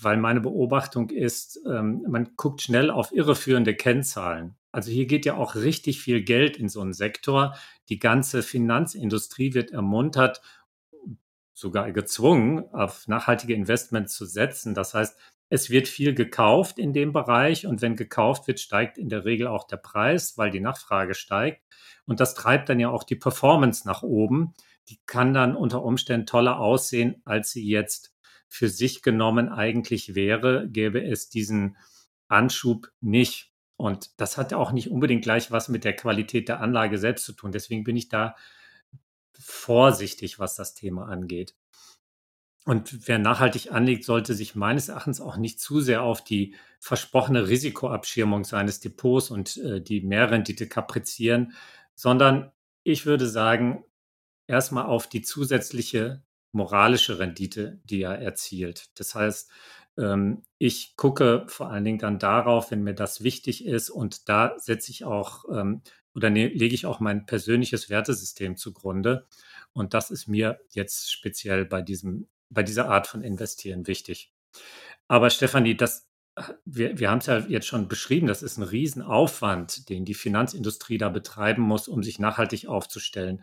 weil 0.00 0.16
meine 0.16 0.40
Beobachtung 0.40 1.10
ist, 1.10 1.60
ähm, 1.66 2.02
man 2.08 2.32
guckt 2.36 2.62
schnell 2.62 2.90
auf 2.90 3.12
irreführende 3.12 3.74
Kennzahlen. 3.74 4.56
Also 4.72 4.90
hier 4.90 5.06
geht 5.06 5.26
ja 5.26 5.36
auch 5.36 5.54
richtig 5.54 6.00
viel 6.00 6.22
Geld 6.22 6.56
in 6.56 6.68
so 6.68 6.80
einen 6.80 6.94
Sektor. 6.94 7.54
Die 7.88 7.98
ganze 7.98 8.42
Finanzindustrie 8.42 9.54
wird 9.54 9.70
ermuntert, 9.70 10.40
sogar 11.52 11.92
gezwungen, 11.92 12.64
auf 12.72 13.08
nachhaltige 13.08 13.54
Investments 13.54 14.14
zu 14.14 14.26
setzen. 14.26 14.74
Das 14.74 14.94
heißt, 14.94 15.18
es 15.48 15.70
wird 15.70 15.86
viel 15.88 16.14
gekauft 16.14 16.78
in 16.78 16.92
dem 16.92 17.12
Bereich 17.12 17.66
und 17.66 17.80
wenn 17.82 17.96
gekauft 17.96 18.48
wird, 18.48 18.60
steigt 18.60 18.98
in 18.98 19.08
der 19.08 19.24
Regel 19.24 19.46
auch 19.46 19.66
der 19.66 19.76
Preis, 19.76 20.36
weil 20.36 20.50
die 20.50 20.60
Nachfrage 20.60 21.14
steigt. 21.14 21.62
Und 22.04 22.20
das 22.20 22.34
treibt 22.34 22.68
dann 22.68 22.80
ja 22.80 22.90
auch 22.90 23.04
die 23.04 23.16
Performance 23.16 23.86
nach 23.86 24.02
oben. 24.02 24.54
Die 24.88 24.98
kann 25.06 25.34
dann 25.34 25.56
unter 25.56 25.82
Umständen 25.82 26.26
toller 26.26 26.58
aussehen, 26.58 27.22
als 27.24 27.50
sie 27.52 27.66
jetzt 27.68 28.14
für 28.48 28.68
sich 28.68 29.02
genommen 29.02 29.48
eigentlich 29.48 30.14
wäre, 30.14 30.68
gäbe 30.68 31.04
es 31.04 31.28
diesen 31.28 31.76
Anschub 32.28 32.90
nicht. 33.00 33.52
Und 33.76 34.20
das 34.20 34.38
hat 34.38 34.54
auch 34.54 34.72
nicht 34.72 34.90
unbedingt 34.90 35.22
gleich 35.22 35.50
was 35.50 35.68
mit 35.68 35.84
der 35.84 35.94
Qualität 35.94 36.48
der 36.48 36.60
Anlage 36.60 36.98
selbst 36.98 37.24
zu 37.24 37.32
tun. 37.32 37.52
Deswegen 37.52 37.84
bin 37.84 37.96
ich 37.96 38.08
da 38.08 38.34
vorsichtig, 39.38 40.38
was 40.38 40.56
das 40.56 40.74
Thema 40.74 41.06
angeht. 41.08 41.54
Und 42.66 43.06
wer 43.08 43.20
nachhaltig 43.20 43.70
anlegt, 43.72 44.04
sollte 44.04 44.34
sich 44.34 44.56
meines 44.56 44.88
Erachtens 44.88 45.20
auch 45.20 45.36
nicht 45.36 45.60
zu 45.60 45.80
sehr 45.80 46.02
auf 46.02 46.24
die 46.24 46.56
versprochene 46.80 47.46
Risikoabschirmung 47.46 48.42
seines 48.44 48.80
Depots 48.80 49.30
und 49.30 49.56
äh, 49.58 49.80
die 49.80 50.00
Mehrrendite 50.00 50.68
kaprizieren, 50.68 51.52
sondern 51.94 52.50
ich 52.82 53.06
würde 53.06 53.28
sagen, 53.28 53.84
erstmal 54.48 54.86
auf 54.86 55.08
die 55.08 55.22
zusätzliche 55.22 56.24
moralische 56.50 57.20
Rendite, 57.20 57.80
die 57.84 58.02
er 58.02 58.18
erzielt. 58.18 58.90
Das 58.98 59.14
heißt, 59.14 59.48
ähm, 59.96 60.42
ich 60.58 60.96
gucke 60.96 61.44
vor 61.46 61.70
allen 61.70 61.84
Dingen 61.84 61.98
dann 61.98 62.18
darauf, 62.18 62.72
wenn 62.72 62.82
mir 62.82 62.94
das 62.94 63.22
wichtig 63.22 63.64
ist 63.64 63.90
und 63.90 64.28
da 64.28 64.58
setze 64.58 64.90
ich 64.90 65.04
auch 65.04 65.44
ähm, 65.50 65.82
oder 66.16 66.30
ne, 66.30 66.48
lege 66.48 66.74
ich 66.74 66.86
auch 66.86 66.98
mein 66.98 67.26
persönliches 67.26 67.90
Wertesystem 67.90 68.56
zugrunde. 68.56 69.26
Und 69.72 69.92
das 69.92 70.10
ist 70.10 70.26
mir 70.26 70.58
jetzt 70.70 71.12
speziell 71.12 71.66
bei 71.66 71.82
diesem, 71.82 72.26
bei 72.50 72.62
dieser 72.62 72.88
Art 72.88 73.06
von 73.06 73.22
Investieren 73.22 73.86
wichtig. 73.86 74.32
Aber 75.08 75.30
Stefanie, 75.30 75.76
das, 75.76 76.08
wir, 76.64 76.98
wir 76.98 77.10
haben 77.10 77.18
es 77.18 77.26
ja 77.26 77.38
jetzt 77.38 77.66
schon 77.66 77.88
beschrieben, 77.88 78.26
das 78.26 78.42
ist 78.42 78.58
ein 78.58 78.62
Riesenaufwand, 78.62 79.88
den 79.88 80.04
die 80.04 80.14
Finanzindustrie 80.14 80.98
da 80.98 81.08
betreiben 81.08 81.62
muss, 81.62 81.88
um 81.88 82.02
sich 82.02 82.18
nachhaltig 82.18 82.68
aufzustellen. 82.68 83.42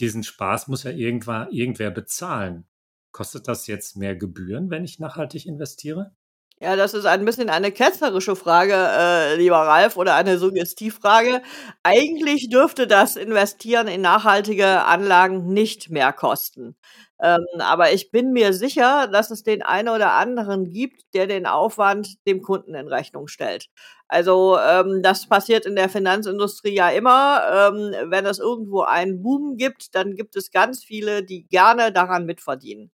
Diesen 0.00 0.24
Spaß 0.24 0.68
muss 0.68 0.82
ja 0.82 0.90
irgendwann, 0.90 1.50
irgendwer 1.52 1.90
bezahlen. 1.90 2.66
Kostet 3.12 3.46
das 3.46 3.66
jetzt 3.68 3.96
mehr 3.96 4.16
Gebühren, 4.16 4.70
wenn 4.70 4.84
ich 4.84 4.98
nachhaltig 4.98 5.46
investiere? 5.46 6.16
Ja, 6.60 6.76
das 6.76 6.94
ist 6.94 7.04
ein 7.04 7.24
bisschen 7.24 7.50
eine 7.50 7.72
ketzerische 7.72 8.36
Frage, 8.36 8.74
äh, 8.74 9.34
lieber 9.36 9.56
Ralf, 9.56 9.96
oder 9.96 10.14
eine 10.14 10.38
Suggestivfrage. 10.38 11.42
Eigentlich 11.82 12.48
dürfte 12.48 12.86
das 12.86 13.16
Investieren 13.16 13.88
in 13.88 14.00
nachhaltige 14.02 14.84
Anlagen 14.84 15.52
nicht 15.52 15.90
mehr 15.90 16.12
kosten. 16.12 16.76
Ähm, 17.20 17.44
aber 17.58 17.92
ich 17.92 18.10
bin 18.12 18.32
mir 18.32 18.52
sicher, 18.52 19.08
dass 19.08 19.30
es 19.30 19.42
den 19.42 19.62
einen 19.62 19.88
oder 19.88 20.12
anderen 20.12 20.70
gibt, 20.70 21.02
der 21.14 21.26
den 21.26 21.46
Aufwand 21.46 22.08
dem 22.26 22.40
Kunden 22.42 22.74
in 22.74 22.86
Rechnung 22.88 23.26
stellt. 23.28 23.66
Also 24.08 24.56
ähm, 24.58 25.00
das 25.02 25.28
passiert 25.28 25.66
in 25.66 25.74
der 25.76 25.88
Finanzindustrie 25.88 26.74
ja 26.74 26.88
immer. 26.90 27.72
Ähm, 27.74 28.10
wenn 28.10 28.26
es 28.26 28.38
irgendwo 28.38 28.82
einen 28.82 29.22
Boom 29.22 29.56
gibt, 29.56 29.94
dann 29.94 30.14
gibt 30.14 30.36
es 30.36 30.50
ganz 30.52 30.84
viele, 30.84 31.24
die 31.24 31.46
gerne 31.48 31.90
daran 31.92 32.26
mitverdienen. 32.26 32.90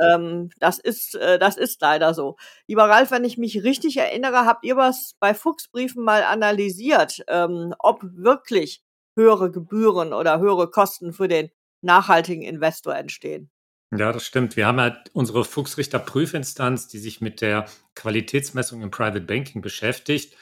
Ähm, 0.00 0.50
das 0.58 0.78
ist, 0.78 1.14
äh, 1.14 1.38
das 1.38 1.56
ist 1.56 1.80
leider 1.80 2.14
so. 2.14 2.36
Lieber 2.66 2.84
Ralf, 2.84 3.10
wenn 3.10 3.24
ich 3.24 3.38
mich 3.38 3.62
richtig 3.62 3.96
erinnere, 3.96 4.44
habt 4.46 4.64
ihr 4.64 4.76
was 4.76 5.14
bei 5.20 5.34
Fuchsbriefen 5.34 6.02
mal 6.02 6.24
analysiert, 6.24 7.24
ähm, 7.28 7.74
ob 7.78 8.00
wirklich 8.02 8.82
höhere 9.16 9.50
Gebühren 9.50 10.12
oder 10.12 10.40
höhere 10.40 10.70
Kosten 10.70 11.12
für 11.12 11.28
den 11.28 11.50
nachhaltigen 11.82 12.42
Investor 12.42 12.94
entstehen. 12.96 13.50
Ja, 13.96 14.12
das 14.12 14.26
stimmt. 14.26 14.56
Wir 14.56 14.66
haben 14.66 14.78
ja 14.78 14.96
unsere 15.12 15.44
Fuchsrichter 15.44 16.00
Prüfinstanz, 16.00 16.88
die 16.88 16.98
sich 16.98 17.20
mit 17.20 17.40
der 17.40 17.66
Qualitätsmessung 17.94 18.82
im 18.82 18.90
Private 18.90 19.20
Banking 19.20 19.62
beschäftigt. 19.62 20.36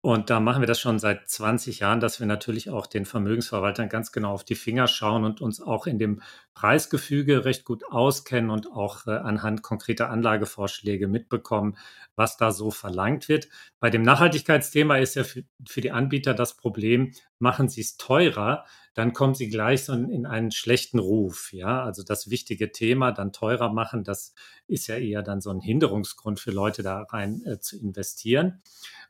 Und 0.00 0.30
da 0.30 0.38
machen 0.38 0.62
wir 0.62 0.68
das 0.68 0.78
schon 0.78 1.00
seit 1.00 1.28
20 1.28 1.80
Jahren, 1.80 1.98
dass 1.98 2.20
wir 2.20 2.26
natürlich 2.28 2.70
auch 2.70 2.86
den 2.86 3.04
Vermögensverwaltern 3.04 3.88
ganz 3.88 4.12
genau 4.12 4.32
auf 4.32 4.44
die 4.44 4.54
Finger 4.54 4.86
schauen 4.86 5.24
und 5.24 5.40
uns 5.40 5.60
auch 5.60 5.88
in 5.88 5.98
dem 5.98 6.22
Preisgefüge 6.54 7.44
recht 7.44 7.64
gut 7.64 7.82
auskennen 7.90 8.50
und 8.50 8.70
auch 8.70 9.08
äh, 9.08 9.10
anhand 9.10 9.62
konkreter 9.62 10.08
Anlagevorschläge 10.10 11.08
mitbekommen, 11.08 11.76
was 12.14 12.36
da 12.36 12.52
so 12.52 12.70
verlangt 12.70 13.28
wird. 13.28 13.48
Bei 13.80 13.90
dem 13.90 14.02
Nachhaltigkeitsthema 14.02 14.98
ist 14.98 15.16
ja 15.16 15.24
für, 15.24 15.42
für 15.66 15.80
die 15.80 15.90
Anbieter 15.90 16.32
das 16.32 16.56
Problem, 16.56 17.12
machen 17.40 17.68
sie 17.68 17.80
es 17.80 17.96
teurer, 17.96 18.66
dann 18.94 19.12
kommen 19.12 19.34
sie 19.34 19.48
gleich 19.48 19.84
so 19.84 19.92
in 19.92 20.26
einen 20.26 20.50
schlechten 20.50 20.98
Ruf. 20.98 21.52
Ja, 21.52 21.84
also 21.84 22.02
das 22.02 22.30
wichtige 22.30 22.72
Thema 22.72 23.12
dann 23.12 23.32
teurer 23.32 23.72
machen, 23.72 24.02
das 24.02 24.34
ist 24.66 24.88
ja 24.88 24.96
eher 24.96 25.22
dann 25.22 25.40
so 25.40 25.50
ein 25.50 25.60
Hinderungsgrund 25.60 26.40
für 26.40 26.50
Leute 26.50 26.82
da 26.82 27.02
rein 27.02 27.42
äh, 27.46 27.60
zu 27.60 27.78
investieren. 27.80 28.60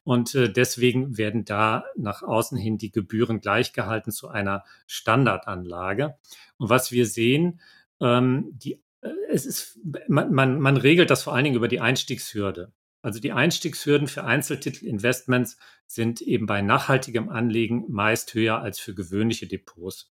Und 0.09 0.35
äh, 0.35 0.51
deswegen 0.51 1.19
werden 1.19 1.45
da 1.45 1.85
nach 1.95 2.23
außen 2.23 2.57
hin 2.57 2.79
die 2.79 2.91
Gebühren 2.91 3.43
gleichgehalten 3.43 4.11
zu 4.11 4.29
einer 4.29 4.65
Standardanlage. 4.87 6.17
Und 6.57 6.71
was 6.71 6.91
wir 6.91 7.05
sehen, 7.05 7.61
ähm, 8.01 8.49
die, 8.53 8.81
äh, 9.03 9.11
es 9.29 9.45
ist, 9.45 9.79
man, 10.09 10.33
man, 10.33 10.61
man 10.61 10.79
regelt 10.79 11.11
das 11.11 11.25
vor 11.25 11.35
allen 11.35 11.45
Dingen 11.45 11.57
über 11.57 11.69
die 11.69 11.81
Einstiegshürde. 11.81 12.73
Also 13.03 13.21
die 13.21 13.33
Einstiegshürden 13.33 14.09
für 14.09 14.25
Einzeltitelinvestments 14.25 15.59
sind 15.87 16.23
eben 16.23 16.47
bei 16.47 16.63
nachhaltigem 16.63 17.29
Anlegen 17.29 17.85
meist 17.91 18.33
höher 18.33 18.63
als 18.63 18.79
für 18.79 18.95
gewöhnliche 18.95 19.47
Depots. 19.47 20.11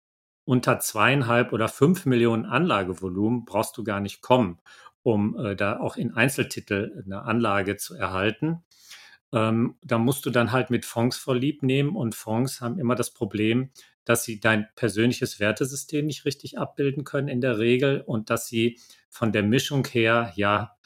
Unter 0.45 0.81
zweieinhalb 0.81 1.55
oder 1.55 1.67
fünf 1.67 2.05
Millionen 2.05 2.45
Anlagevolumen 2.45 3.47
brauchst 3.47 3.79
du 3.79 3.85
gar 3.85 4.01
nicht 4.01 4.21
kommen, 4.21 4.59
um 5.03 5.35
äh, 5.39 5.57
da 5.57 5.81
auch 5.81 5.97
in 5.97 6.13
Einzeltitel 6.13 7.03
eine 7.07 7.23
Anlage 7.23 7.79
zu 7.79 7.95
erhalten. 7.95 8.65
Ähm, 9.33 9.77
da 9.83 9.99
musst 9.99 10.25
du 10.27 10.31
dann 10.31 10.53
halt 10.53 10.71
mit 10.71 10.87
Fonds 10.87 11.17
vorlieb 11.17 11.63
nehmen 11.63 11.97
und 11.97 12.15
Fonds 12.15 12.61
haben 12.61 12.79
immer 12.79 12.95
das 12.95 13.13
Problem, 13.13 13.71
dass 14.05 14.25
sie 14.25 14.41
dein 14.41 14.69
persönliches 14.75 15.39
Wertesystem 15.39 16.07
nicht 16.07 16.25
richtig 16.25 16.59
abbilden 16.59 17.05
können 17.05 17.29
in 17.29 17.43
der 17.43 17.59
Regel 17.59 18.01
und 18.01 18.31
dass 18.31 18.47
sie 18.47 18.79
von 19.11 19.33
der 19.33 19.43
Mischung 19.43 19.87
her 19.87 20.33
ja 20.35 20.79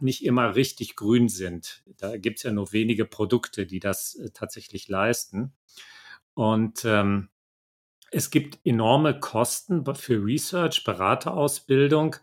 nicht 0.00 0.24
immer 0.24 0.54
richtig 0.56 0.96
grün 0.96 1.28
sind. 1.28 1.82
Da 1.96 2.16
gibt 2.16 2.38
es 2.38 2.42
ja 2.42 2.50
nur 2.50 2.72
wenige 2.72 3.04
Produkte, 3.04 3.66
die 3.66 3.80
das 3.80 4.14
äh, 4.16 4.30
tatsächlich 4.30 4.88
leisten. 4.88 5.52
Und 6.34 6.84
ähm, 6.84 7.28
es 8.10 8.30
gibt 8.30 8.58
enorme 8.64 9.18
Kosten 9.18 9.84
für 9.94 10.24
Research, 10.24 10.84
Beraterausbildung, 10.84 12.16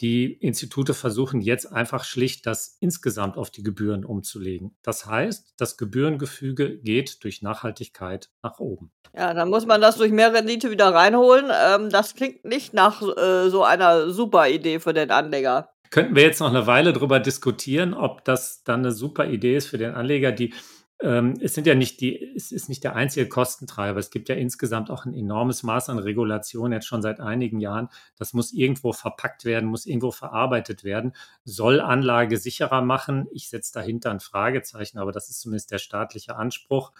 die 0.00 0.32
Institute 0.32 0.94
versuchen 0.94 1.40
jetzt 1.40 1.70
einfach 1.70 2.04
schlicht 2.04 2.46
das 2.46 2.76
insgesamt 2.80 3.36
auf 3.36 3.50
die 3.50 3.62
Gebühren 3.62 4.04
umzulegen. 4.04 4.74
Das 4.82 5.06
heißt, 5.06 5.54
das 5.58 5.76
Gebührengefüge 5.76 6.78
geht 6.78 7.22
durch 7.22 7.42
Nachhaltigkeit 7.42 8.30
nach 8.42 8.58
oben. 8.58 8.90
Ja, 9.14 9.34
dann 9.34 9.50
muss 9.50 9.66
man 9.66 9.80
das 9.80 9.96
durch 9.96 10.12
mehr 10.12 10.32
Rendite 10.32 10.70
wieder 10.70 10.94
reinholen. 10.94 11.50
Ähm, 11.50 11.90
das 11.90 12.14
klingt 12.14 12.44
nicht 12.44 12.72
nach 12.72 13.02
äh, 13.02 13.50
so 13.50 13.64
einer 13.64 14.10
super 14.10 14.48
Idee 14.48 14.80
für 14.80 14.94
den 14.94 15.10
Anleger. 15.10 15.70
Könnten 15.90 16.14
wir 16.14 16.22
jetzt 16.22 16.40
noch 16.40 16.48
eine 16.48 16.66
Weile 16.68 16.92
darüber 16.92 17.18
diskutieren, 17.18 17.94
ob 17.94 18.24
das 18.24 18.62
dann 18.62 18.80
eine 18.80 18.92
super 18.92 19.26
Idee 19.26 19.56
ist 19.56 19.66
für 19.66 19.78
den 19.78 19.92
Anleger, 19.92 20.30
die 20.30 20.54
ähm, 21.02 21.34
es 21.40 21.54
sind 21.54 21.66
ja 21.66 21.74
nicht 21.74 22.00
die, 22.00 22.34
es 22.36 22.52
ist 22.52 22.68
nicht 22.68 22.84
der 22.84 22.94
einzige 22.94 23.28
Kostentreiber. 23.28 23.98
Es 23.98 24.10
gibt 24.10 24.28
ja 24.28 24.34
insgesamt 24.34 24.90
auch 24.90 25.06
ein 25.06 25.14
enormes 25.14 25.62
Maß 25.62 25.88
an 25.88 25.98
Regulation 25.98 26.72
jetzt 26.72 26.86
schon 26.86 27.00
seit 27.02 27.20
einigen 27.20 27.60
Jahren. 27.60 27.88
Das 28.16 28.34
muss 28.34 28.52
irgendwo 28.52 28.92
verpackt 28.92 29.44
werden, 29.44 29.68
muss 29.68 29.86
irgendwo 29.86 30.10
verarbeitet 30.10 30.84
werden, 30.84 31.14
soll 31.44 31.80
Anlage 31.80 32.36
sicherer 32.36 32.82
machen. 32.82 33.28
Ich 33.32 33.48
setze 33.48 33.72
dahinter 33.72 34.10
ein 34.10 34.20
Fragezeichen, 34.20 34.98
aber 34.98 35.12
das 35.12 35.30
ist 35.30 35.40
zumindest 35.40 35.70
der 35.70 35.78
staatliche 35.78 36.36
Anspruch. 36.36 36.92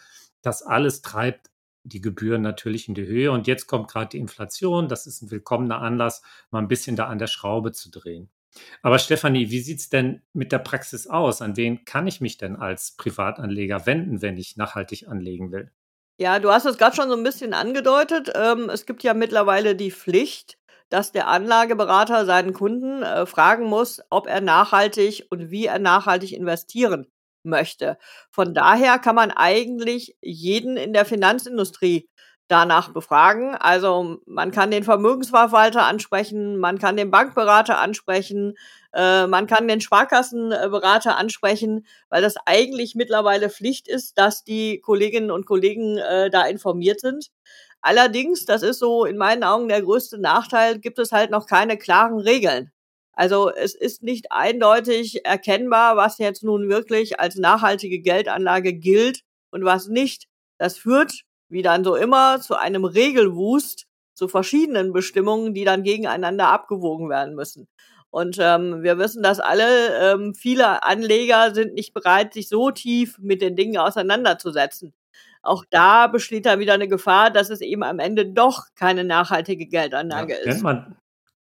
Das 0.43 0.63
alles 0.63 1.03
treibt 1.03 1.51
die 1.83 2.01
Gebühren 2.01 2.43
natürlich 2.43 2.89
in 2.89 2.95
die 2.95 3.07
Höhe. 3.07 3.33
Und 3.33 3.47
jetzt 3.47 3.67
kommt 3.67 3.91
gerade 3.91 4.11
die 4.11 4.19
Inflation. 4.19 4.89
Das 4.89 5.07
ist 5.07 5.23
ein 5.23 5.31
willkommener 5.31 5.81
Anlass, 5.81 6.23
mal 6.51 6.61
ein 6.61 6.69
bisschen 6.69 6.97
da 6.97 7.07
an 7.07 7.19
der 7.19 7.27
Schraube 7.27 7.73
zu 7.73 7.91
drehen. 7.91 8.31
Aber 8.83 8.99
Stefanie, 8.99 9.51
wie 9.51 9.61
sieht 9.61 9.79
es 9.79 9.89
denn 9.89 10.23
mit 10.33 10.53
der 10.53 10.59
Praxis 10.59 11.07
aus? 11.07 11.43
An 11.43 11.57
wen 11.57 11.85
kann 11.85 12.07
ich 12.07 12.21
mich 12.21 12.39
denn 12.39 12.57
als 12.57 12.97
Privatanleger 12.97 13.87
wenden, 13.87 14.23
wenn 14.23 14.37
ich 14.37 14.57
nachhaltig 14.57 15.09
anlegen 15.09 15.53
will? 15.53 15.71
Ja, 16.19 16.39
du 16.39 16.51
hast 16.51 16.67
es 16.67 16.77
gerade 16.77 16.95
schon 16.95 17.09
so 17.09 17.17
ein 17.17 17.23
bisschen 17.23 17.55
angedeutet. 17.55 18.31
Ähm, 18.35 18.69
es 18.69 18.85
gibt 18.85 19.03
ja 19.03 19.15
mittlerweile 19.15 19.75
die 19.75 19.91
Pflicht, 19.91 20.59
dass 20.91 21.13
der 21.13 21.29
Anlageberater 21.29 22.27
seinen 22.27 22.53
Kunden 22.53 23.03
äh, 23.03 23.25
fragen 23.25 23.65
muss, 23.65 24.03
ob 24.11 24.27
er 24.27 24.41
nachhaltig 24.41 25.27
und 25.31 25.51
wie 25.51 25.67
er 25.67 25.79
nachhaltig 25.79 26.33
investieren 26.33 27.07
möchte. 27.43 27.97
Von 28.31 28.53
daher 28.53 28.99
kann 28.99 29.15
man 29.15 29.31
eigentlich 29.31 30.17
jeden 30.21 30.77
in 30.77 30.93
der 30.93 31.07
Finanzindustrie 31.07 32.09
danach 32.51 32.93
befragen. 32.93 33.55
Also 33.55 34.19
man 34.27 34.51
kann 34.51 34.71
den 34.71 34.85
Vermögensverwalter 34.85 35.85
ansprechen, 35.85 36.59
man 36.59 36.79
kann 36.79 36.97
den 36.97 37.11
Bankberater 37.11 37.79
ansprechen, 37.79 38.55
äh, 38.93 39.27
man 39.27 39.47
kann 39.47 39.69
den 39.69 39.81
Sparkassenberater 39.81 41.17
ansprechen, 41.17 41.87
weil 42.09 42.23
das 42.23 42.35
eigentlich 42.47 42.95
mittlerweile 42.95 43.51
Pflicht 43.51 43.89
ist, 43.89 44.19
dass 44.19 44.45
die 44.45 44.81
Kolleginnen 44.81 45.31
und 45.31 45.47
Kollegen 45.47 45.99
äh, 45.99 46.31
da 46.31 46.47
informiert 46.47 47.01
sind. 47.01 47.31
Allerdings, 47.83 48.45
das 48.45 48.63
ist 48.63 48.79
so 48.79 49.05
in 49.05 49.17
meinen 49.17 49.45
Augen 49.45 49.69
der 49.69 49.83
größte 49.83 50.19
Nachteil, 50.21 50.79
gibt 50.79 50.99
es 50.99 51.13
halt 51.13 51.31
noch 51.31 51.47
keine 51.47 51.79
klaren 51.79 52.21
Regeln. 52.21 52.73
Also 53.13 53.51
es 53.51 53.75
ist 53.75 54.03
nicht 54.03 54.33
eindeutig 54.33 55.25
erkennbar, 55.25 55.97
was 55.97 56.19
jetzt 56.19 56.43
nun 56.43 56.69
wirklich 56.69 57.21
als 57.21 57.37
nachhaltige 57.37 58.01
Geldanlage 58.01 58.73
gilt 58.75 59.23
und 59.51 59.65
was 59.65 59.89
nicht. 59.89 60.27
Das 60.59 60.79
führt 60.79 61.25
wie 61.51 61.63
dann 61.63 61.85
so 61.85 61.97
immer, 61.97 62.41
zu 62.41 62.57
einem 62.57 62.85
Regelwust, 62.85 63.87
zu 64.15 64.29
verschiedenen 64.29 64.93
Bestimmungen, 64.93 65.55
die 65.55 65.65
dann 65.65 65.83
gegeneinander 65.83 66.49
abgewogen 66.49 67.09
werden 67.09 67.35
müssen. 67.35 67.69
Und 68.11 68.39
ähm, 68.41 68.83
wir 68.83 68.99
wissen 68.99 69.23
das 69.23 69.39
alle, 69.39 70.13
ähm, 70.13 70.35
viele 70.35 70.83
Anleger 70.83 71.55
sind 71.55 71.75
nicht 71.75 71.95
bereit, 71.95 72.35
sich 72.35 72.49
so 72.49 72.71
tief 72.71 73.19
mit 73.19 73.41
den 73.41 73.55
Dingen 73.55 73.79
auseinanderzusetzen. 73.79 74.93
Auch 75.43 75.65
da 75.71 76.07
besteht 76.07 76.45
da 76.45 76.59
wieder 76.59 76.75
eine 76.75 76.89
Gefahr, 76.89 77.31
dass 77.31 77.51
es 77.51 77.61
eben 77.61 77.83
am 77.83 77.99
Ende 77.99 78.27
doch 78.27 78.67
keine 78.75 79.05
nachhaltige 79.05 79.67
Geldanlage 79.67 80.35
ja, 80.45 80.53
ist. 80.53 80.65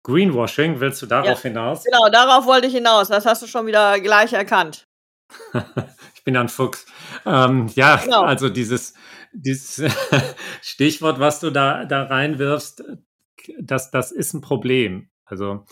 Greenwashing, 0.02 0.78
willst 0.80 1.02
du 1.02 1.06
darauf 1.06 1.42
ja, 1.42 1.50
hinaus? 1.50 1.82
Genau, 1.82 2.08
darauf 2.10 2.46
wollte 2.46 2.68
ich 2.68 2.74
hinaus. 2.74 3.08
Das 3.08 3.26
hast 3.26 3.42
du 3.42 3.46
schon 3.46 3.66
wieder 3.66 3.98
gleich 4.00 4.32
erkannt. 4.32 4.86
ich 6.14 6.22
bin 6.24 6.36
ein 6.36 6.48
Fuchs. 6.48 6.86
Ähm, 7.24 7.68
ja, 7.74 7.96
genau. 7.96 8.22
also 8.22 8.48
dieses, 8.48 8.94
dieses 9.36 9.82
Stichwort, 10.62 11.20
was 11.20 11.40
du 11.40 11.50
da, 11.50 11.84
da 11.84 12.04
reinwirfst, 12.04 12.82
das, 13.60 13.90
das 13.90 14.12
ist 14.12 14.34
ein 14.34 14.40
Problem. 14.40 15.08
Also 15.24 15.64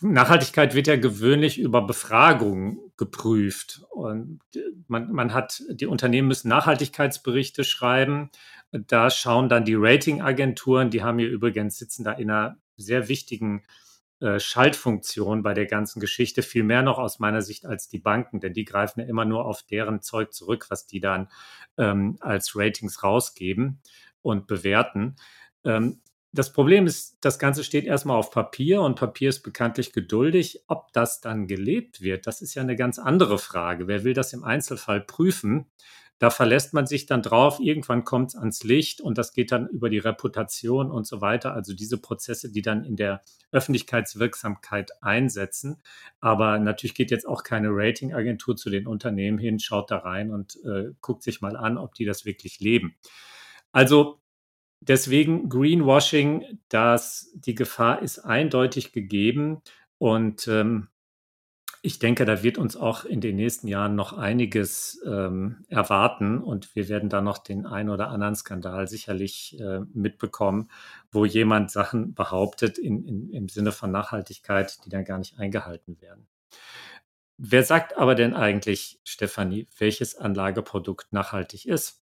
Nachhaltigkeit 0.00 0.74
wird 0.74 0.86
ja 0.86 0.96
gewöhnlich 0.96 1.58
über 1.58 1.82
Befragungen 1.82 2.78
geprüft. 2.96 3.82
Und 3.90 4.40
man, 4.88 5.12
man 5.12 5.34
hat, 5.34 5.62
die 5.70 5.86
Unternehmen 5.86 6.28
müssen 6.28 6.48
Nachhaltigkeitsberichte 6.48 7.64
schreiben. 7.64 8.30
Da 8.72 9.10
schauen 9.10 9.48
dann 9.48 9.64
die 9.64 9.76
Ratingagenturen, 9.76 10.90
die 10.90 11.02
haben 11.02 11.18
hier 11.18 11.28
übrigens, 11.28 11.78
sitzen 11.78 12.04
da 12.04 12.12
in 12.12 12.30
einer 12.30 12.56
sehr 12.76 13.08
wichtigen 13.08 13.64
äh, 14.22 14.38
Schaltfunktion 14.38 15.42
bei 15.42 15.52
der 15.52 15.66
ganzen 15.66 16.00
Geschichte, 16.00 16.42
viel 16.42 16.62
mehr 16.62 16.82
noch 16.82 16.98
aus 16.98 17.18
meiner 17.18 17.42
Sicht 17.42 17.66
als 17.66 17.88
die 17.88 17.98
Banken, 17.98 18.40
denn 18.40 18.52
die 18.52 18.64
greifen 18.64 19.00
ja 19.00 19.06
immer 19.06 19.24
nur 19.24 19.44
auf 19.44 19.62
deren 19.64 20.00
Zeug 20.00 20.32
zurück, 20.32 20.66
was 20.68 20.86
die 20.86 21.00
dann 21.00 21.28
ähm, 21.76 22.16
als 22.20 22.54
Ratings 22.54 23.02
rausgeben 23.02 23.80
und 24.22 24.46
bewerten. 24.46 25.16
Ähm, 25.64 26.00
das 26.34 26.52
Problem 26.52 26.86
ist, 26.86 27.18
das 27.20 27.38
Ganze 27.38 27.62
steht 27.62 27.84
erstmal 27.84 28.16
auf 28.16 28.30
Papier 28.30 28.80
und 28.80 28.98
Papier 28.98 29.28
ist 29.28 29.42
bekanntlich 29.42 29.92
geduldig. 29.92 30.62
Ob 30.66 30.92
das 30.92 31.20
dann 31.20 31.46
gelebt 31.46 32.00
wird, 32.00 32.26
das 32.26 32.40
ist 32.40 32.54
ja 32.54 32.62
eine 32.62 32.76
ganz 32.76 32.98
andere 32.98 33.38
Frage. 33.38 33.86
Wer 33.86 34.02
will 34.02 34.14
das 34.14 34.32
im 34.32 34.42
Einzelfall 34.42 35.02
prüfen? 35.02 35.66
Da 36.22 36.30
verlässt 36.30 36.72
man 36.72 36.86
sich 36.86 37.06
dann 37.06 37.20
drauf, 37.20 37.58
irgendwann 37.58 38.04
kommt 38.04 38.28
es 38.28 38.36
ans 38.36 38.62
Licht 38.62 39.00
und 39.00 39.18
das 39.18 39.32
geht 39.32 39.50
dann 39.50 39.66
über 39.66 39.90
die 39.90 39.98
Reputation 39.98 40.88
und 40.88 41.04
so 41.04 41.20
weiter. 41.20 41.52
Also 41.52 41.74
diese 41.74 42.00
Prozesse, 42.00 42.52
die 42.52 42.62
dann 42.62 42.84
in 42.84 42.94
der 42.94 43.22
Öffentlichkeitswirksamkeit 43.50 44.92
einsetzen. 45.02 45.82
Aber 46.20 46.60
natürlich 46.60 46.94
geht 46.94 47.10
jetzt 47.10 47.26
auch 47.26 47.42
keine 47.42 47.70
Ratingagentur 47.72 48.54
zu 48.54 48.70
den 48.70 48.86
Unternehmen 48.86 49.36
hin, 49.36 49.58
schaut 49.58 49.90
da 49.90 49.98
rein 49.98 50.30
und 50.30 50.60
äh, 50.64 50.92
guckt 51.00 51.24
sich 51.24 51.40
mal 51.40 51.56
an, 51.56 51.76
ob 51.76 51.94
die 51.94 52.04
das 52.04 52.24
wirklich 52.24 52.60
leben. 52.60 52.94
Also 53.72 54.20
deswegen 54.78 55.48
Greenwashing, 55.48 56.60
dass 56.68 57.32
die 57.34 57.56
Gefahr 57.56 58.00
ist 58.00 58.20
eindeutig 58.20 58.92
gegeben 58.92 59.60
und 59.98 60.46
ähm, 60.46 60.86
ich 61.84 61.98
denke, 61.98 62.24
da 62.24 62.44
wird 62.44 62.58
uns 62.58 62.76
auch 62.76 63.04
in 63.04 63.20
den 63.20 63.34
nächsten 63.34 63.66
Jahren 63.66 63.96
noch 63.96 64.12
einiges 64.12 65.02
ähm, 65.04 65.64
erwarten 65.68 66.38
und 66.38 66.76
wir 66.76 66.88
werden 66.88 67.08
da 67.08 67.20
noch 67.20 67.38
den 67.38 67.66
einen 67.66 67.90
oder 67.90 68.08
anderen 68.08 68.36
Skandal 68.36 68.86
sicherlich 68.86 69.58
äh, 69.60 69.80
mitbekommen, 69.92 70.70
wo 71.10 71.24
jemand 71.24 71.72
Sachen 71.72 72.14
behauptet 72.14 72.78
in, 72.78 73.04
in, 73.04 73.30
im 73.30 73.48
Sinne 73.48 73.72
von 73.72 73.90
Nachhaltigkeit, 73.90 74.78
die 74.84 74.90
dann 74.90 75.04
gar 75.04 75.18
nicht 75.18 75.40
eingehalten 75.40 76.00
werden. 76.00 76.28
Wer 77.36 77.64
sagt 77.64 77.96
aber 77.98 78.14
denn 78.14 78.34
eigentlich, 78.34 79.00
Stefanie, 79.02 79.66
welches 79.76 80.14
Anlageprodukt 80.14 81.12
nachhaltig 81.12 81.66
ist? 81.66 82.01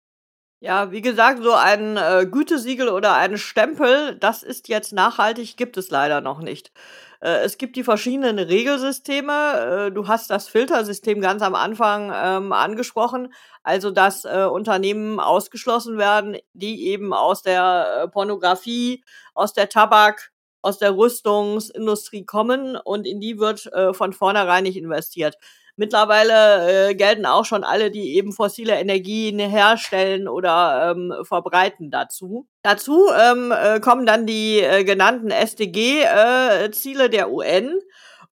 Ja, 0.66 0.92
wie 0.94 1.02
gesagt, 1.02 1.44
so 1.44 1.52
ein 1.52 1.98
äh, 1.98 2.26
Gütesiegel 2.26 2.88
oder 2.88 3.16
ein 3.16 3.38
Stempel, 3.38 4.16
das 4.18 4.44
ist 4.44 4.70
jetzt 4.70 4.94
nachhaltig, 4.94 5.58
gibt 5.58 5.76
es 5.76 5.92
leider 5.92 6.22
noch 6.22 6.40
nicht. 6.40 6.72
Äh, 7.20 7.40
es 7.44 7.58
gibt 7.58 7.76
die 7.76 7.84
verschiedenen 7.84 8.40
Regelsysteme. 8.40 9.88
Äh, 9.90 9.92
du 9.92 10.08
hast 10.08 10.30
das 10.30 10.48
Filtersystem 10.48 11.20
ganz 11.20 11.42
am 11.42 11.54
Anfang 11.54 12.14
ähm, 12.16 12.54
angesprochen, 12.54 13.34
also 13.62 13.92
dass 13.92 14.24
äh, 14.24 14.48
Unternehmen 14.50 15.20
ausgeschlossen 15.20 15.98
werden, 15.98 16.38
die 16.54 16.88
eben 16.88 17.14
aus 17.14 17.42
der 17.42 18.04
äh, 18.04 18.08
Pornografie, 18.08 19.04
aus 19.34 19.52
der 19.52 19.68
Tabak, 19.68 20.32
aus 20.62 20.78
der 20.78 20.96
Rüstungsindustrie 20.96 22.24
kommen 22.26 22.78
und 22.78 23.06
in 23.06 23.20
die 23.20 23.38
wird 23.38 23.66
äh, 23.74 23.94
von 23.94 24.14
vornherein 24.14 24.64
nicht 24.64 24.78
investiert. 24.78 25.36
Mittlerweile 25.76 26.90
äh, 26.90 26.96
gelten 26.96 27.26
auch 27.26 27.46
schon 27.46 27.64
alle, 27.64 27.90
die 27.90 28.16
eben 28.16 28.32
fossile 28.32 28.80
Energien 28.80 29.40
herstellen 29.40 30.28
oder 30.28 30.92
ähm, 30.92 31.14
verbreiten 31.24 31.90
dazu. 31.90 32.48
Dazu 32.62 33.08
ähm, 33.18 33.52
äh, 33.52 33.80
kommen 33.80 34.06
dann 34.06 34.28
die 34.28 34.60
äh, 34.60 34.84
genannten 34.84 35.32
SDG-Ziele 35.32 37.06
äh, 37.06 37.10
der 37.10 37.32
UN. 37.32 37.80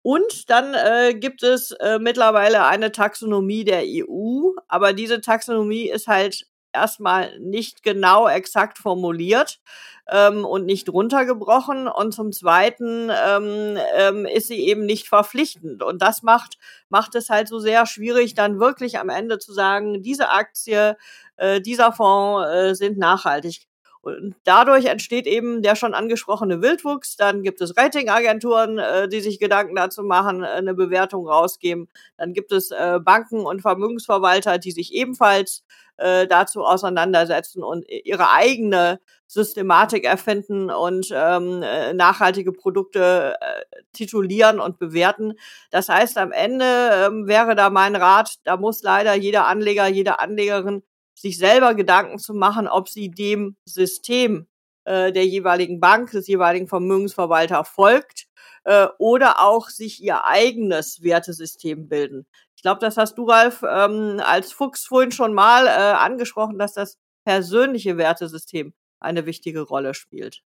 Und 0.02 0.50
dann 0.50 0.74
äh, 0.74 1.14
gibt 1.14 1.42
es 1.42 1.72
äh, 1.72 1.98
mittlerweile 1.98 2.64
eine 2.64 2.92
Taxonomie 2.92 3.64
der 3.64 3.82
EU, 3.84 4.52
aber 4.68 4.92
diese 4.92 5.20
Taxonomie 5.20 5.90
ist 5.90 6.08
halt 6.08 6.46
erstmal 6.72 7.38
nicht 7.40 7.82
genau 7.82 8.28
exakt 8.28 8.78
formuliert 8.78 9.60
ähm, 10.08 10.44
und 10.44 10.66
nicht 10.66 10.88
runtergebrochen. 10.88 11.88
Und 11.88 12.12
zum 12.12 12.32
Zweiten 12.32 13.10
ähm, 13.10 13.78
ähm, 13.94 14.26
ist 14.26 14.48
sie 14.48 14.66
eben 14.66 14.84
nicht 14.86 15.08
verpflichtend. 15.08 15.82
Und 15.82 16.02
das 16.02 16.22
macht, 16.22 16.58
macht 16.88 17.14
es 17.14 17.30
halt 17.30 17.48
so 17.48 17.58
sehr 17.58 17.86
schwierig, 17.86 18.34
dann 18.34 18.60
wirklich 18.60 18.98
am 18.98 19.08
Ende 19.08 19.38
zu 19.38 19.52
sagen, 19.52 20.02
diese 20.02 20.30
Aktie, 20.30 20.96
äh, 21.36 21.60
dieser 21.60 21.92
Fonds 21.92 22.48
äh, 22.50 22.74
sind 22.74 22.98
nachhaltig. 22.98 23.69
Und 24.02 24.34
dadurch 24.44 24.86
entsteht 24.86 25.26
eben 25.26 25.62
der 25.62 25.76
schon 25.76 25.94
angesprochene 25.94 26.62
Wildwuchs. 26.62 27.16
Dann 27.16 27.42
gibt 27.42 27.60
es 27.60 27.76
Ratingagenturen, 27.76 28.78
äh, 28.78 29.08
die 29.08 29.20
sich 29.20 29.38
Gedanken 29.38 29.76
dazu 29.76 30.02
machen, 30.02 30.42
äh, 30.42 30.46
eine 30.46 30.74
Bewertung 30.74 31.28
rausgeben. 31.28 31.88
Dann 32.16 32.32
gibt 32.32 32.52
es 32.52 32.70
äh, 32.70 32.98
Banken 33.02 33.40
und 33.40 33.60
Vermögensverwalter, 33.60 34.58
die 34.58 34.72
sich 34.72 34.94
ebenfalls 34.94 35.64
äh, 35.98 36.26
dazu 36.26 36.64
auseinandersetzen 36.64 37.62
und 37.62 37.84
ihre 37.88 38.30
eigene 38.30 39.00
Systematik 39.26 40.04
erfinden 40.04 40.70
und 40.70 41.10
ähm, 41.12 41.62
äh, 41.62 41.92
nachhaltige 41.92 42.52
Produkte 42.52 43.36
äh, 43.40 43.82
titulieren 43.92 44.60
und 44.60 44.78
bewerten. 44.78 45.34
Das 45.70 45.88
heißt, 45.88 46.18
am 46.18 46.32
Ende 46.32 46.64
ähm, 46.64 47.28
wäre 47.28 47.54
da 47.54 47.70
mein 47.70 47.94
Rat, 47.96 48.36
da 48.44 48.56
muss 48.56 48.82
leider 48.82 49.14
jeder 49.14 49.46
Anleger, 49.46 49.86
jede 49.88 50.18
Anlegerin 50.18 50.82
sich 51.20 51.36
selber 51.36 51.74
Gedanken 51.74 52.18
zu 52.18 52.32
machen, 52.32 52.66
ob 52.66 52.88
sie 52.88 53.10
dem 53.10 53.56
System 53.66 54.46
äh, 54.84 55.12
der 55.12 55.26
jeweiligen 55.26 55.78
Bank, 55.78 56.12
des 56.12 56.26
jeweiligen 56.26 56.66
Vermögensverwalter 56.66 57.64
folgt 57.64 58.26
äh, 58.64 58.86
oder 58.98 59.40
auch 59.40 59.68
sich 59.68 60.02
ihr 60.02 60.24
eigenes 60.24 61.02
Wertesystem 61.02 61.88
bilden. 61.88 62.26
Ich 62.56 62.62
glaube, 62.62 62.80
das 62.80 62.96
hast 62.96 63.18
du, 63.18 63.24
Ralf, 63.28 63.62
ähm, 63.62 64.22
als 64.24 64.52
Fuchs 64.52 64.86
vorhin 64.86 65.12
schon 65.12 65.34
mal 65.34 65.66
äh, 65.66 65.70
angesprochen, 65.70 66.58
dass 66.58 66.72
das 66.72 66.96
persönliche 67.26 67.98
Wertesystem 67.98 68.72
eine 68.98 69.26
wichtige 69.26 69.60
Rolle 69.60 69.92
spielt. 69.92 70.42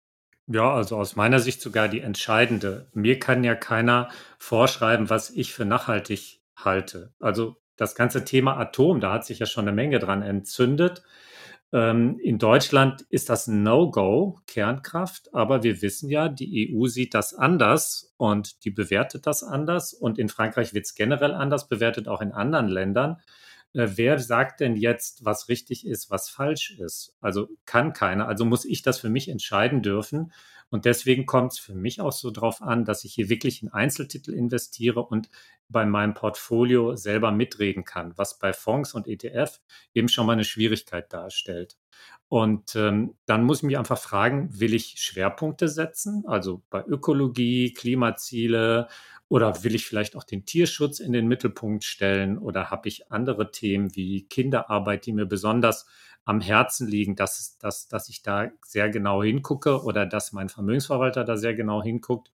Ja, 0.48 0.74
also 0.74 0.96
aus 0.96 1.14
meiner 1.14 1.38
Sicht 1.38 1.60
sogar 1.60 1.88
die 1.88 2.00
entscheidende. 2.00 2.88
Mir 2.92 3.20
kann 3.20 3.44
ja 3.44 3.54
keiner 3.54 4.10
vorschreiben, 4.38 5.08
was 5.08 5.30
ich 5.30 5.54
für 5.54 5.64
nachhaltig 5.64 6.40
halte. 6.56 7.14
Also 7.20 7.56
das 7.76 7.94
ganze 7.94 8.24
Thema 8.24 8.56
Atom, 8.56 9.00
da 9.00 9.12
hat 9.12 9.24
sich 9.24 9.38
ja 9.38 9.46
schon 9.46 9.66
eine 9.66 9.74
Menge 9.74 9.98
dran 9.98 10.22
entzündet. 10.22 11.02
Ähm, 11.72 12.20
in 12.20 12.38
Deutschland 12.38 13.02
ist 13.10 13.28
das 13.28 13.48
No-Go, 13.48 14.38
Kernkraft, 14.46 15.34
aber 15.34 15.64
wir 15.64 15.82
wissen 15.82 16.08
ja, 16.08 16.28
die 16.28 16.72
EU 16.72 16.86
sieht 16.86 17.14
das 17.14 17.34
anders 17.34 18.14
und 18.16 18.64
die 18.64 18.70
bewertet 18.70 19.26
das 19.26 19.42
anders 19.42 19.92
und 19.92 20.18
in 20.18 20.28
Frankreich 20.28 20.72
wird 20.72 20.86
es 20.86 20.94
generell 20.94 21.32
anders 21.32 21.66
bewertet, 21.66 22.06
auch 22.06 22.20
in 22.20 22.30
anderen 22.30 22.68
Ländern. 22.68 23.16
Äh, 23.72 23.88
wer 23.96 24.18
sagt 24.20 24.60
denn 24.60 24.76
jetzt, 24.76 25.24
was 25.24 25.48
richtig 25.48 25.84
ist, 25.86 26.10
was 26.10 26.28
falsch 26.28 26.78
ist? 26.78 27.16
Also 27.20 27.48
kann 27.66 27.92
keiner. 27.92 28.28
Also 28.28 28.44
muss 28.44 28.64
ich 28.64 28.82
das 28.82 29.00
für 29.00 29.10
mich 29.10 29.28
entscheiden 29.28 29.82
dürfen. 29.82 30.32
Und 30.74 30.86
deswegen 30.86 31.24
kommt 31.24 31.52
es 31.52 31.60
für 31.60 31.76
mich 31.76 32.00
auch 32.00 32.10
so 32.10 32.32
drauf 32.32 32.60
an, 32.60 32.84
dass 32.84 33.04
ich 33.04 33.14
hier 33.14 33.28
wirklich 33.28 33.62
in 33.62 33.68
Einzeltitel 33.68 34.34
investiere 34.34 35.04
und 35.06 35.30
bei 35.68 35.86
meinem 35.86 36.14
Portfolio 36.14 36.96
selber 36.96 37.30
mitreden 37.30 37.84
kann, 37.84 38.12
was 38.16 38.40
bei 38.40 38.52
Fonds 38.52 38.92
und 38.92 39.06
ETF 39.06 39.60
eben 39.94 40.08
schon 40.08 40.26
mal 40.26 40.32
eine 40.32 40.42
Schwierigkeit 40.42 41.12
darstellt. 41.12 41.76
Und 42.26 42.74
ähm, 42.74 43.14
dann 43.24 43.44
muss 43.44 43.58
ich 43.58 43.62
mich 43.62 43.78
einfach 43.78 44.00
fragen, 44.00 44.48
will 44.58 44.74
ich 44.74 44.96
Schwerpunkte 44.96 45.68
setzen, 45.68 46.24
also 46.26 46.64
bei 46.70 46.82
Ökologie, 46.84 47.72
Klimaziele 47.72 48.88
oder 49.28 49.62
will 49.62 49.76
ich 49.76 49.86
vielleicht 49.86 50.16
auch 50.16 50.24
den 50.24 50.44
Tierschutz 50.44 50.98
in 50.98 51.12
den 51.12 51.28
Mittelpunkt 51.28 51.84
stellen 51.84 52.36
oder 52.36 52.72
habe 52.72 52.88
ich 52.88 53.12
andere 53.12 53.52
Themen 53.52 53.94
wie 53.94 54.26
Kinderarbeit, 54.26 55.06
die 55.06 55.12
mir 55.12 55.26
besonders 55.26 55.86
am 56.24 56.40
Herzen 56.40 56.88
liegen, 56.88 57.16
dass, 57.16 57.58
dass, 57.58 57.88
dass 57.88 58.08
ich 58.08 58.22
da 58.22 58.50
sehr 58.64 58.88
genau 58.90 59.22
hingucke 59.22 59.82
oder 59.82 60.06
dass 60.06 60.32
mein 60.32 60.48
Vermögensverwalter 60.48 61.24
da 61.24 61.36
sehr 61.36 61.54
genau 61.54 61.82
hinguckt. 61.82 62.32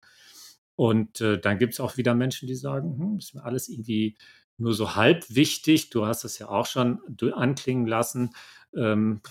Und 0.75 1.21
äh, 1.21 1.39
dann 1.39 1.57
gibt 1.57 1.73
es 1.73 1.79
auch 1.79 1.97
wieder 1.97 2.15
Menschen, 2.15 2.47
die 2.47 2.55
sagen, 2.55 2.97
hm, 2.97 3.17
ist 3.17 3.35
mir 3.35 3.43
alles 3.43 3.67
irgendwie 3.67 4.15
nur 4.57 4.73
so 4.73 4.95
halb 4.95 5.25
wichtig. 5.29 5.89
Du 5.89 6.05
hast 6.05 6.23
es 6.23 6.39
ja 6.39 6.49
auch 6.49 6.65
schon 6.65 6.99
anklingen 7.33 7.87
lassen. 7.87 8.31
Ähm, 8.75 9.21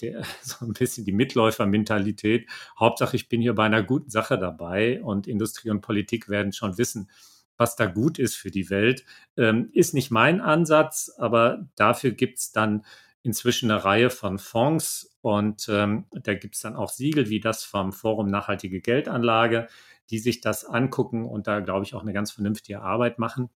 der, 0.00 0.24
so 0.42 0.64
ein 0.64 0.72
bisschen 0.72 1.04
die 1.04 1.12
Mitläufermentalität. 1.12 2.48
Hauptsache, 2.78 3.16
ich 3.16 3.28
bin 3.28 3.40
hier 3.40 3.54
bei 3.54 3.64
einer 3.64 3.82
guten 3.82 4.10
Sache 4.10 4.38
dabei 4.38 5.02
und 5.02 5.26
Industrie 5.26 5.70
und 5.70 5.80
Politik 5.80 6.28
werden 6.28 6.52
schon 6.52 6.78
wissen, 6.78 7.10
was 7.56 7.76
da 7.76 7.86
gut 7.86 8.18
ist 8.18 8.36
für 8.36 8.50
die 8.50 8.68
Welt. 8.70 9.04
Ähm, 9.36 9.70
ist 9.72 9.94
nicht 9.94 10.10
mein 10.10 10.40
Ansatz, 10.40 11.12
aber 11.18 11.68
dafür 11.76 12.10
gibt 12.10 12.38
es 12.38 12.52
dann 12.52 12.84
inzwischen 13.24 13.70
eine 13.70 13.84
Reihe 13.84 14.10
von 14.10 14.38
Fonds 14.38 15.16
und 15.22 15.66
ähm, 15.70 16.06
da 16.12 16.34
gibt 16.34 16.54
es 16.54 16.60
dann 16.60 16.76
auch 16.76 16.90
Siegel 16.90 17.30
wie 17.30 17.40
das 17.40 17.64
vom 17.64 17.92
Forum 17.92 18.28
Nachhaltige 18.28 18.80
Geldanlage, 18.82 19.66
die 20.10 20.18
sich 20.18 20.42
das 20.42 20.66
angucken 20.66 21.24
und 21.24 21.46
da, 21.46 21.60
glaube 21.60 21.84
ich, 21.84 21.94
auch 21.94 22.02
eine 22.02 22.12
ganz 22.12 22.30
vernünftige 22.30 22.82
Arbeit 22.82 23.18
machen. 23.18 23.48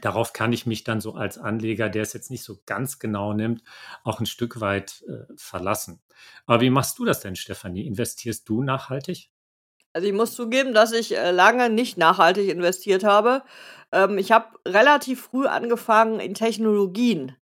Darauf 0.00 0.32
kann 0.32 0.52
ich 0.52 0.66
mich 0.66 0.82
dann 0.82 1.00
so 1.00 1.14
als 1.14 1.38
Anleger, 1.38 1.90
der 1.90 2.02
es 2.02 2.12
jetzt 2.12 2.30
nicht 2.30 2.42
so 2.42 2.58
ganz 2.66 2.98
genau 2.98 3.34
nimmt, 3.34 3.62
auch 4.02 4.18
ein 4.18 4.26
Stück 4.26 4.60
weit 4.60 5.04
äh, 5.06 5.32
verlassen. 5.36 6.02
Aber 6.46 6.60
wie 6.60 6.70
machst 6.70 6.98
du 6.98 7.04
das 7.04 7.20
denn, 7.20 7.36
Stefanie? 7.36 7.86
Investierst 7.86 8.48
du 8.48 8.64
nachhaltig? 8.64 9.30
Also 9.92 10.08
ich 10.08 10.14
muss 10.14 10.34
zugeben, 10.34 10.74
dass 10.74 10.92
ich 10.92 11.16
äh, 11.16 11.30
lange 11.30 11.70
nicht 11.70 11.98
nachhaltig 11.98 12.48
investiert 12.48 13.04
habe. 13.04 13.44
Ähm, 13.92 14.18
ich 14.18 14.32
habe 14.32 14.58
relativ 14.66 15.22
früh 15.22 15.46
angefangen, 15.46 16.18
in 16.18 16.34
Technologien 16.34 17.36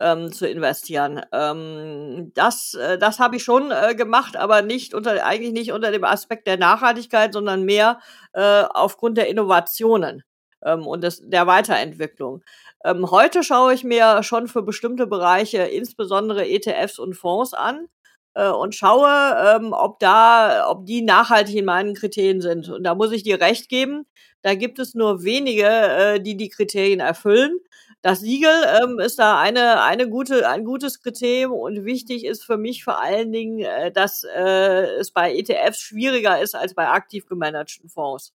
ähm, 0.00 0.32
zu 0.32 0.48
investieren. 0.48 1.22
Ähm, 1.32 2.32
das 2.34 2.74
äh, 2.74 2.98
das 2.98 3.18
habe 3.18 3.36
ich 3.36 3.44
schon 3.44 3.70
äh, 3.70 3.94
gemacht, 3.94 4.36
aber 4.36 4.62
nicht 4.62 4.94
unter, 4.94 5.24
eigentlich 5.24 5.52
nicht 5.52 5.72
unter 5.72 5.90
dem 5.90 6.04
Aspekt 6.04 6.46
der 6.46 6.58
Nachhaltigkeit, 6.58 7.32
sondern 7.32 7.64
mehr 7.64 8.00
äh, 8.32 8.64
aufgrund 8.70 9.18
der 9.18 9.28
Innovationen 9.28 10.22
ähm, 10.64 10.86
und 10.86 11.02
des, 11.02 11.22
der 11.24 11.46
Weiterentwicklung. 11.46 12.42
Ähm, 12.84 13.10
heute 13.10 13.42
schaue 13.42 13.74
ich 13.74 13.84
mir 13.84 14.22
schon 14.22 14.48
für 14.48 14.62
bestimmte 14.62 15.06
Bereiche 15.06 15.58
insbesondere 15.58 16.48
ETFs 16.48 16.98
und 16.98 17.14
Fonds 17.14 17.54
an 17.54 17.88
äh, 18.34 18.48
und 18.50 18.74
schaue, 18.74 19.08
ähm, 19.08 19.72
ob 19.72 19.98
da, 19.98 20.68
ob 20.70 20.86
die 20.86 21.02
nachhaltig 21.02 21.56
in 21.56 21.64
meinen 21.64 21.94
Kriterien 21.94 22.40
sind. 22.40 22.68
Und 22.68 22.84
da 22.84 22.94
muss 22.94 23.12
ich 23.12 23.22
dir 23.22 23.40
recht 23.40 23.68
geben, 23.68 24.06
da 24.42 24.54
gibt 24.54 24.78
es 24.78 24.94
nur 24.94 25.24
wenige, 25.24 25.66
äh, 25.66 26.20
die 26.20 26.36
die 26.36 26.48
Kriterien 26.50 27.00
erfüllen. 27.00 27.58
Das 28.06 28.20
Siegel 28.20 28.52
ähm, 28.80 29.00
ist 29.00 29.18
da 29.18 29.40
eine, 29.40 29.82
eine 29.82 30.08
gute, 30.08 30.48
ein 30.48 30.64
gutes 30.64 31.02
Kriterium 31.02 31.50
und 31.50 31.84
wichtig 31.84 32.24
ist 32.24 32.44
für 32.44 32.56
mich 32.56 32.84
vor 32.84 33.00
allen 33.00 33.32
Dingen, 33.32 33.58
äh, 33.58 33.90
dass 33.90 34.22
äh, 34.22 34.84
es 35.00 35.10
bei 35.10 35.34
ETFs 35.34 35.80
schwieriger 35.80 36.40
ist 36.40 36.54
als 36.54 36.72
bei 36.72 36.86
aktiv 36.86 37.26
gemanagten 37.26 37.88
Fonds. 37.88 38.32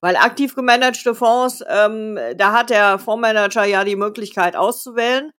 Weil 0.00 0.14
aktiv 0.14 0.54
gemanagte 0.54 1.16
Fonds, 1.16 1.64
ähm, 1.66 2.16
da 2.36 2.52
hat 2.52 2.70
der 2.70 3.00
Fondsmanager 3.00 3.64
ja 3.64 3.82
die 3.82 3.96
Möglichkeit 3.96 4.54
auszuwählen 4.54 5.32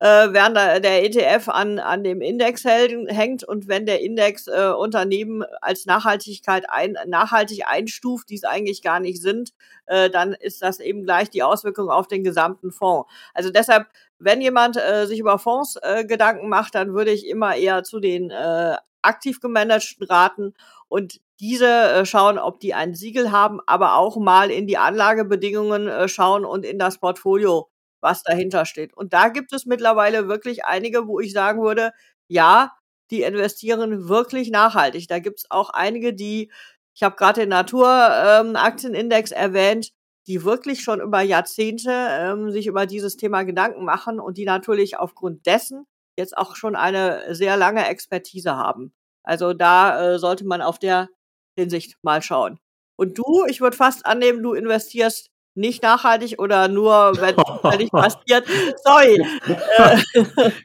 äh, 0.00 0.32
während 0.32 0.56
der 0.56 1.04
ETF 1.04 1.48
an, 1.48 1.78
an 1.78 2.04
dem 2.04 2.20
Index 2.20 2.64
hängt 2.64 3.44
und 3.44 3.66
wenn 3.68 3.86
der 3.86 4.00
Index 4.00 4.46
äh, 4.46 4.72
Unternehmen 4.76 5.44
als 5.60 5.86
Nachhaltigkeit 5.86 6.70
ein, 6.70 6.96
nachhaltig 7.06 7.66
einstuft, 7.66 8.30
die 8.30 8.36
es 8.36 8.44
eigentlich 8.44 8.82
gar 8.82 9.00
nicht 9.00 9.20
sind, 9.20 9.52
äh, 9.86 10.08
dann 10.10 10.34
ist 10.34 10.62
das 10.62 10.80
eben 10.80 11.04
gleich 11.04 11.30
die 11.30 11.42
Auswirkung 11.42 11.90
auf 11.90 12.06
den 12.06 12.22
gesamten 12.22 12.70
Fonds. 12.70 13.10
Also 13.34 13.50
deshalb, 13.50 13.86
wenn 14.18 14.40
jemand 14.40 14.76
äh, 14.76 15.06
sich 15.06 15.18
über 15.18 15.38
Fonds 15.38 15.76
äh, 15.82 16.04
Gedanken 16.04 16.48
macht, 16.48 16.74
dann 16.74 16.94
würde 16.94 17.10
ich 17.10 17.26
immer 17.26 17.56
eher 17.56 17.82
zu 17.82 17.98
den 17.98 18.30
äh, 18.30 18.76
aktiv 19.02 19.40
gemanagten 19.40 20.06
raten 20.06 20.54
und 20.88 21.20
diese 21.40 21.66
äh, 21.66 22.06
schauen, 22.06 22.38
ob 22.38 22.60
die 22.60 22.74
ein 22.74 22.94
Siegel 22.94 23.30
haben, 23.30 23.60
aber 23.66 23.96
auch 23.96 24.16
mal 24.16 24.50
in 24.50 24.66
die 24.66 24.78
Anlagebedingungen 24.78 25.88
äh, 25.88 26.08
schauen 26.08 26.44
und 26.44 26.64
in 26.64 26.78
das 26.78 26.98
Portfolio 26.98 27.68
was 28.00 28.22
dahinter 28.22 28.64
steht. 28.64 28.94
Und 28.94 29.12
da 29.12 29.28
gibt 29.28 29.52
es 29.52 29.66
mittlerweile 29.66 30.28
wirklich 30.28 30.64
einige, 30.64 31.06
wo 31.06 31.20
ich 31.20 31.32
sagen 31.32 31.62
würde, 31.62 31.92
ja, 32.28 32.72
die 33.10 33.22
investieren 33.22 34.08
wirklich 34.08 34.50
nachhaltig. 34.50 35.08
Da 35.08 35.18
gibt 35.18 35.40
es 35.40 35.50
auch 35.50 35.70
einige, 35.70 36.14
die, 36.14 36.50
ich 36.94 37.02
habe 37.02 37.16
gerade 37.16 37.40
den 37.40 37.50
Naturaktienindex 37.50 39.32
ähm, 39.32 39.36
erwähnt, 39.36 39.90
die 40.26 40.44
wirklich 40.44 40.82
schon 40.82 41.00
über 41.00 41.22
Jahrzehnte 41.22 41.90
ähm, 41.90 42.50
sich 42.50 42.66
über 42.66 42.86
dieses 42.86 43.16
Thema 43.16 43.44
Gedanken 43.44 43.84
machen 43.84 44.20
und 44.20 44.36
die 44.36 44.44
natürlich 44.44 44.98
aufgrund 44.98 45.46
dessen 45.46 45.86
jetzt 46.18 46.36
auch 46.36 46.54
schon 46.54 46.76
eine 46.76 47.34
sehr 47.34 47.56
lange 47.56 47.86
Expertise 47.88 48.54
haben. 48.54 48.92
Also 49.22 49.54
da 49.54 50.14
äh, 50.14 50.18
sollte 50.18 50.46
man 50.46 50.60
auf 50.60 50.78
der 50.78 51.08
Hinsicht 51.56 51.96
mal 52.02 52.20
schauen. 52.22 52.58
Und 52.96 53.16
du, 53.16 53.44
ich 53.48 53.60
würde 53.60 53.76
fast 53.76 54.04
annehmen, 54.04 54.42
du 54.42 54.52
investierst 54.52 55.30
nicht 55.58 55.82
nachhaltig 55.82 56.38
oder 56.38 56.68
nur, 56.68 57.12
wenn 57.20 57.34
es 57.36 57.78
nicht 57.78 57.92
passiert. 57.92 58.46
Sorry. 58.82 59.16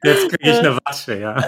Jetzt 0.03 0.29
kriege 0.29 0.51
ich 0.51 0.60
eine 0.60 0.77
Wasche, 0.86 1.19
ja. 1.19 1.43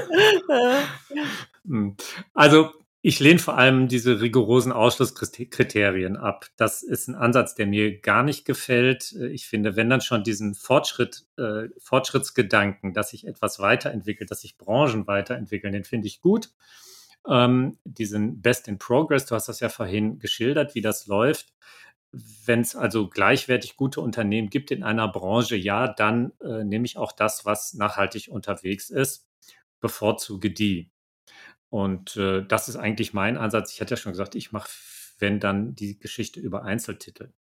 Hm. 1.65 1.95
Also 2.33 2.71
ich 3.07 3.19
lehne 3.19 3.37
vor 3.37 3.55
allem 3.55 3.87
diese 3.87 4.19
rigorosen 4.19 4.71
Ausschlusskriterien 4.71 6.17
ab. 6.17 6.47
Das 6.57 6.81
ist 6.81 7.07
ein 7.07 7.13
Ansatz, 7.13 7.53
der 7.53 7.67
mir 7.67 7.99
gar 7.99 8.23
nicht 8.23 8.45
gefällt. 8.45 9.11
Ich 9.11 9.45
finde, 9.45 9.75
wenn 9.75 9.91
dann 9.91 10.01
schon 10.01 10.23
diesen 10.23 10.55
Fortschritt, 10.55 11.23
äh, 11.37 11.69
Fortschrittsgedanken, 11.77 12.95
dass 12.95 13.11
sich 13.11 13.27
etwas 13.27 13.59
weiterentwickelt, 13.59 14.31
dass 14.31 14.41
sich 14.41 14.57
Branchen 14.57 15.05
weiterentwickeln, 15.05 15.71
den 15.71 15.83
finde 15.83 16.07
ich 16.07 16.19
gut. 16.19 16.49
Ähm, 17.29 17.77
diesen 17.83 18.41
Best 18.41 18.67
in 18.67 18.79
Progress, 18.79 19.27
du 19.27 19.35
hast 19.35 19.49
das 19.49 19.59
ja 19.59 19.69
vorhin 19.69 20.17
geschildert, 20.17 20.73
wie 20.73 20.81
das 20.81 21.05
läuft 21.05 21.53
wenn 22.45 22.61
es 22.61 22.75
also 22.75 23.09
gleichwertig 23.09 23.75
gute 23.75 24.01
Unternehmen 24.01 24.49
gibt 24.49 24.71
in 24.71 24.83
einer 24.83 25.07
Branche, 25.07 25.55
ja, 25.55 25.87
dann 25.87 26.31
äh, 26.41 26.63
nehme 26.63 26.85
ich 26.85 26.97
auch 26.97 27.11
das, 27.11 27.45
was 27.45 27.73
nachhaltig 27.73 28.29
unterwegs 28.29 28.89
ist, 28.89 29.27
bevorzuge 29.81 30.51
die. 30.51 30.91
Und 31.69 32.15
äh, 32.15 32.45
das 32.45 32.69
ist 32.69 32.77
eigentlich 32.77 33.13
mein 33.13 33.37
Ansatz. 33.37 33.73
Ich 33.73 33.81
hatte 33.81 33.95
ja 33.95 33.97
schon 33.97 34.13
gesagt, 34.13 34.35
ich 34.35 34.51
mache, 34.51 34.69
wenn 35.19 35.39
dann 35.39 35.75
die 35.75 35.99
Geschichte 35.99 36.39
über 36.39 36.63
Einzeltitel. 36.63 37.33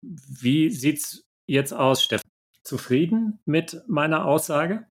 Wie 0.00 0.70
sieht 0.70 0.98
es 0.98 1.28
jetzt 1.46 1.72
aus, 1.72 2.02
Stefan? 2.02 2.28
Zufrieden 2.62 3.40
mit 3.44 3.82
meiner 3.86 4.24
Aussage? 4.26 4.86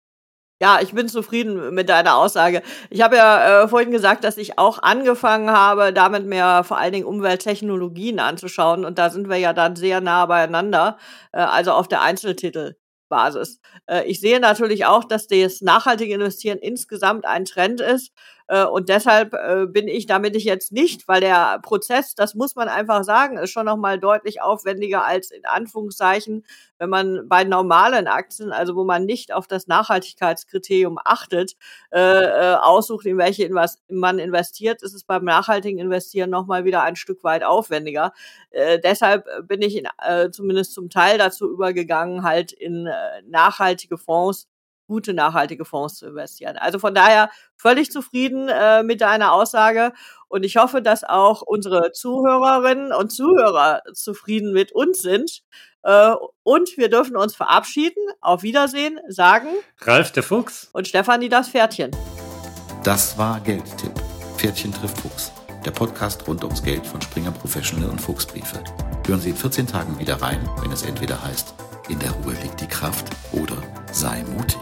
Ja, 0.62 0.78
ich 0.82 0.92
bin 0.92 1.08
zufrieden 1.08 1.72
mit 1.74 1.88
deiner 1.88 2.16
Aussage. 2.16 2.62
Ich 2.90 3.00
habe 3.00 3.16
ja 3.16 3.62
äh, 3.62 3.68
vorhin 3.68 3.90
gesagt, 3.92 4.24
dass 4.24 4.36
ich 4.36 4.58
auch 4.58 4.78
angefangen 4.82 5.50
habe, 5.50 5.90
damit 5.94 6.26
mir 6.26 6.64
vor 6.64 6.76
allen 6.76 6.92
Dingen 6.92 7.06
Umwelttechnologien 7.06 8.18
anzuschauen. 8.20 8.84
Und 8.84 8.98
da 8.98 9.08
sind 9.08 9.30
wir 9.30 9.38
ja 9.38 9.54
dann 9.54 9.74
sehr 9.74 10.02
nah 10.02 10.26
beieinander, 10.26 10.98
äh, 11.32 11.38
also 11.40 11.72
auf 11.72 11.88
der 11.88 12.02
Einzeltitelbasis. 12.02 13.58
Äh, 13.86 14.04
ich 14.04 14.20
sehe 14.20 14.38
natürlich 14.38 14.84
auch, 14.84 15.04
dass 15.04 15.26
das 15.28 15.62
nachhaltige 15.62 16.12
Investieren 16.12 16.58
insgesamt 16.58 17.24
ein 17.24 17.46
Trend 17.46 17.80
ist. 17.80 18.12
Äh, 18.50 18.64
und 18.64 18.88
deshalb 18.88 19.32
äh, 19.32 19.66
bin 19.66 19.86
ich, 19.86 20.06
damit 20.06 20.34
ich 20.34 20.42
jetzt 20.42 20.72
nicht, 20.72 21.06
weil 21.06 21.20
der 21.20 21.60
Prozess, 21.62 22.16
das 22.16 22.34
muss 22.34 22.56
man 22.56 22.68
einfach 22.68 23.04
sagen, 23.04 23.38
ist 23.38 23.50
schon 23.52 23.66
nochmal 23.66 24.00
deutlich 24.00 24.42
aufwendiger 24.42 25.04
als 25.06 25.30
in 25.30 25.44
Anführungszeichen, 25.44 26.44
wenn 26.78 26.90
man 26.90 27.28
bei 27.28 27.44
normalen 27.44 28.08
Aktien, 28.08 28.50
also 28.50 28.74
wo 28.74 28.82
man 28.82 29.04
nicht 29.04 29.32
auf 29.32 29.46
das 29.46 29.68
Nachhaltigkeitskriterium 29.68 30.98
achtet, 31.04 31.54
äh, 31.92 32.00
äh, 32.00 32.54
aussucht, 32.56 33.06
in 33.06 33.18
welche 33.18 33.44
invest 33.44 33.82
man 33.88 34.18
investiert, 34.18 34.82
ist 34.82 34.94
es 34.94 35.04
beim 35.04 35.24
nachhaltigen 35.24 35.78
Investieren 35.78 36.30
nochmal 36.30 36.64
wieder 36.64 36.82
ein 36.82 36.96
Stück 36.96 37.22
weit 37.22 37.44
aufwendiger. 37.44 38.12
Äh, 38.50 38.80
deshalb 38.80 39.26
bin 39.46 39.62
ich 39.62 39.76
in, 39.76 39.86
äh, 40.04 40.30
zumindest 40.30 40.74
zum 40.74 40.90
Teil 40.90 41.18
dazu 41.18 41.48
übergegangen, 41.48 42.24
halt 42.24 42.50
in 42.50 42.88
nachhaltige 43.28 43.96
Fonds 43.96 44.48
gute, 44.90 45.14
nachhaltige 45.14 45.64
Fonds 45.64 45.94
zu 45.94 46.06
investieren. 46.06 46.58
Also 46.58 46.78
von 46.78 46.94
daher 46.94 47.30
völlig 47.56 47.90
zufrieden 47.90 48.48
äh, 48.48 48.82
mit 48.82 49.00
deiner 49.00 49.32
Aussage 49.32 49.92
und 50.28 50.44
ich 50.44 50.56
hoffe, 50.56 50.82
dass 50.82 51.04
auch 51.04 51.42
unsere 51.42 51.92
Zuhörerinnen 51.92 52.92
und 52.92 53.10
Zuhörer 53.10 53.82
zufrieden 53.94 54.52
mit 54.52 54.72
uns 54.72 55.00
sind. 55.00 55.42
Äh, 55.82 56.14
und 56.42 56.76
wir 56.76 56.90
dürfen 56.90 57.16
uns 57.16 57.34
verabschieden. 57.34 58.02
Auf 58.20 58.42
Wiedersehen, 58.42 58.98
sagen 59.08 59.48
Ralf 59.80 60.12
der 60.12 60.22
Fuchs 60.22 60.68
und 60.72 60.88
Stefanie 60.88 61.28
das 61.28 61.48
Pferdchen. 61.48 61.90
Das 62.84 63.16
war 63.16 63.40
Geldtipp. 63.40 63.92
Pferdchen 64.36 64.72
trifft 64.72 64.98
Fuchs. 64.98 65.32
Der 65.64 65.70
Podcast 65.70 66.26
rund 66.26 66.42
ums 66.42 66.62
Geld 66.62 66.86
von 66.86 67.00
Springer 67.00 67.32
Professional 67.32 67.90
und 67.90 68.00
Fuchsbriefe. 68.00 68.62
Hören 69.06 69.20
Sie 69.20 69.30
in 69.30 69.36
14 69.36 69.66
Tagen 69.66 69.98
wieder 69.98 70.22
rein, 70.22 70.48
wenn 70.62 70.72
es 70.72 70.82
entweder 70.82 71.22
heißt, 71.22 71.54
in 71.90 71.98
der 71.98 72.12
Ruhe 72.12 72.34
liegt 72.42 72.60
die 72.60 72.68
Kraft 72.68 73.06
oder 73.32 73.56
sei 73.92 74.22
mutig. 74.36 74.60